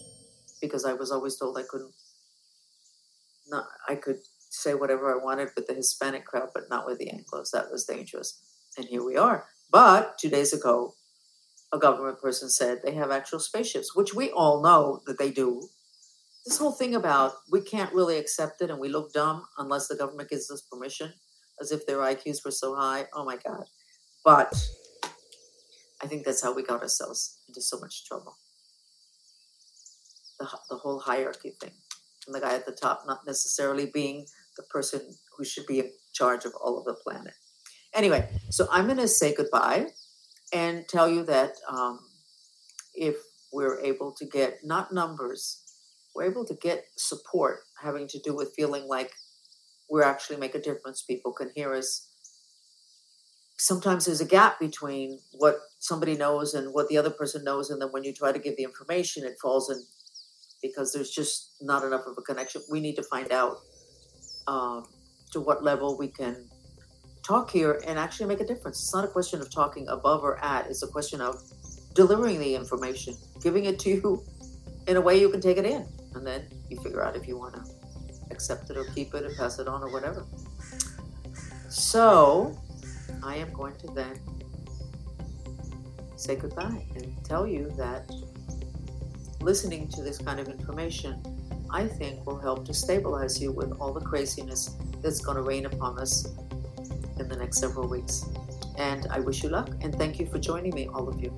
because 0.62 0.86
I 0.86 0.94
was 0.94 1.12
always 1.12 1.38
told 1.38 1.58
I 1.58 1.64
couldn't 1.70 1.94
not 3.48 3.66
I 3.88 3.96
could 3.96 4.20
say 4.50 4.74
whatever 4.74 5.14
I 5.14 5.24
wanted 5.24 5.50
with 5.56 5.68
the 5.68 5.74
Hispanic 5.74 6.26
crowd, 6.26 6.50
but 6.54 6.70
not 6.70 6.86
with 6.86 7.00
the 7.00 7.08
Anglos. 7.08 7.52
That 7.52 7.72
was 7.72 7.86
dangerous. 7.86 8.42
And 8.78 8.86
here 8.86 9.04
we 9.04 9.18
are. 9.18 9.48
But 9.72 10.18
two 10.18 10.30
days 10.30 10.54
ago, 10.54 10.96
a 11.72 11.80
government 11.80 12.20
person 12.20 12.50
said 12.50 12.80
they 12.84 12.96
have 12.96 13.12
actual 13.12 13.40
spaceships, 13.40 13.96
which 13.96 14.14
we 14.14 14.30
all 14.32 14.62
know 14.62 15.02
that 15.06 15.18
they 15.18 15.32
do 15.32 15.70
this 16.46 16.58
whole 16.58 16.72
thing 16.72 16.96
about 16.96 17.34
we 17.52 17.62
can't 17.62 17.94
really 17.94 18.18
accept 18.18 18.62
it 18.62 18.70
and 18.70 18.80
we 18.80 18.90
look 18.90 19.14
dumb 19.14 19.46
unless 19.58 19.88
the 19.88 19.96
government 19.96 20.30
gives 20.30 20.50
us 20.50 20.62
permission, 20.62 21.14
as 21.60 21.72
if 21.72 21.86
their 21.86 21.98
IQs 21.98 22.44
were 22.44 22.52
so 22.52 22.76
high. 22.76 23.06
Oh 23.14 23.24
my 23.24 23.38
God. 23.38 23.66
But 24.26 24.54
I 26.02 26.08
think 26.08 26.26
that's 26.26 26.42
how 26.42 26.54
we 26.54 26.64
got 26.64 26.82
ourselves 26.82 27.40
into 27.48 27.62
so 27.62 27.80
much 27.80 28.06
trouble. 28.06 28.38
The, 30.40 30.48
the 30.70 30.78
whole 30.78 31.00
hierarchy 31.00 31.56
thing. 31.62 31.74
And 32.26 32.36
the 32.36 32.40
guy 32.40 32.56
at 32.56 32.66
the 32.66 32.72
top 32.72 33.04
not 33.06 33.26
necessarily 33.28 33.86
being 33.86 34.26
the 34.58 34.64
person 34.64 35.02
who 35.38 35.44
should 35.44 35.68
be 35.68 35.80
in 35.80 35.92
charge 36.12 36.46
of 36.46 36.54
all 36.56 36.80
of 36.80 36.86
the 36.86 36.94
planet. 36.94 37.34
Anyway, 37.94 38.28
so 38.50 38.68
I'm 38.72 38.86
going 38.86 38.98
to 38.98 39.08
say 39.08 39.34
goodbye 39.36 39.88
and 40.54 40.88
tell 40.88 41.10
you 41.10 41.24
that 41.26 41.54
um, 41.70 42.00
if 42.94 43.16
we're 43.52 43.80
able 43.82 44.14
to 44.14 44.26
get 44.26 44.60
not 44.64 44.94
numbers, 44.94 45.62
we're 46.16 46.24
able 46.24 46.46
to 46.46 46.54
get 46.54 46.86
support 46.96 47.62
having 47.82 48.08
to 48.08 48.20
do 48.20 48.36
with 48.36 48.54
feeling 48.56 48.88
like 48.88 49.12
we 49.90 50.02
actually 50.02 50.38
make 50.38 50.56
a 50.56 50.62
difference. 50.62 51.02
People 51.02 51.34
can 51.34 51.52
hear 51.54 51.74
us. 51.74 52.08
Sometimes 53.58 54.06
there's 54.06 54.22
a 54.22 54.26
gap 54.26 54.60
between 54.60 55.20
what 55.34 55.60
somebody 55.80 56.16
knows 56.16 56.54
and 56.54 56.74
what 56.74 56.88
the 56.88 56.98
other 56.98 57.10
person 57.10 57.44
knows, 57.44 57.70
and 57.70 57.82
then 57.82 57.90
when 57.90 58.04
you 58.04 58.14
try 58.14 58.32
to 58.32 58.40
give 58.40 58.56
the 58.58 58.64
information, 58.64 59.26
it 59.26 59.38
falls 59.42 59.70
in 59.70 59.84
because 60.62 60.94
there's 60.94 61.12
just 61.12 61.56
not 61.62 61.84
enough 61.84 62.06
of 62.08 62.16
a 62.18 62.22
connection. 62.22 62.62
We 62.72 62.80
need 62.80 62.96
to 62.96 63.04
find 63.04 63.32
out 63.32 63.58
um, 64.48 64.86
to 65.32 65.42
what 65.42 65.64
level 65.64 65.98
we 65.98 66.08
can 66.08 66.51
talk 67.24 67.52
here 67.52 67.82
and 67.86 68.00
actually 68.00 68.28
make 68.28 68.40
a 68.40 68.46
difference. 68.46 68.80
It's 68.80 68.94
not 68.94 69.06
a 69.06 69.08
question 69.08 69.42
of 69.42 69.50
talking 69.50 69.88
above 69.88 70.24
or 70.24 70.44
at, 70.44 70.68
it's 70.68 70.84
a 70.84 70.88
question 70.88 71.22
of 71.22 71.42
delivering 71.94 72.40
the 72.40 72.56
information, 72.56 73.16
giving 73.42 73.66
it 73.66 73.80
to 73.80 73.90
you 73.90 74.24
in 74.88 74.98
a 74.98 75.02
way 75.02 75.20
you 75.20 75.30
can 75.30 75.42
take 75.42 75.58
it 75.58 75.66
in 75.66 75.86
and 76.16 76.26
then 76.26 76.48
you 76.70 76.78
figure 76.78 77.04
out 77.04 77.16
if 77.16 77.28
you 77.28 77.38
want 77.38 77.56
to 77.56 77.64
accept 78.32 78.70
it 78.70 78.78
or 78.78 78.86
keep 78.96 79.14
it 79.14 79.24
and 79.24 79.36
pass 79.38 79.60
it 79.60 79.68
on 79.68 79.84
or 79.84 79.92
whatever. 79.92 80.26
So 81.70 82.58
I 83.24 83.36
am 83.36 83.52
going 83.54 83.76
to 83.78 83.88
then 83.88 84.20
say 86.16 86.36
goodbye 86.36 86.86
and 86.96 87.24
tell 87.26 87.48
you 87.48 87.72
that 87.78 88.10
listening 89.42 89.88
to 89.90 90.02
this 90.02 90.18
kind 90.18 90.40
of 90.40 90.48
information, 90.48 91.22
I 91.70 91.88
think, 91.88 92.26
will 92.26 92.40
help 92.40 92.66
to 92.66 92.74
stabilize 92.74 93.42
you 93.42 93.52
with 93.52 93.72
all 93.80 93.94
the 93.94 94.02
craziness 94.02 94.76
that's 95.02 95.22
going 95.22 95.38
to 95.38 95.44
rain 95.44 95.66
upon 95.66 96.00
us 96.00 96.28
in 97.22 97.30
the 97.30 97.38
next 97.38 97.60
several 97.60 97.88
weeks. 97.88 98.26
And 98.78 99.08
I 99.10 99.20
wish 99.20 99.44
you 99.44 99.50
luck 99.50 99.70
and 99.82 99.96
thank 99.96 100.20
you 100.20 100.26
for 100.26 100.40
joining 100.40 100.74
me, 100.74 100.88
all 100.88 101.08
of 101.08 101.22
you. 101.22 101.32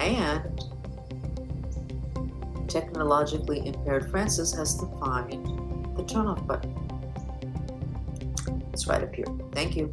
And 0.00 0.60
technologically 2.68 3.66
impaired 3.66 4.10
Frances 4.10 4.52
has 4.54 4.76
to 4.78 4.86
find 4.98 5.96
the 5.96 6.04
turn 6.04 6.26
off 6.26 6.44
button. 6.46 6.74
It's 8.72 8.86
right 8.86 9.02
up 9.02 9.14
here. 9.14 9.26
Thank 9.52 9.76
you. 9.76 9.92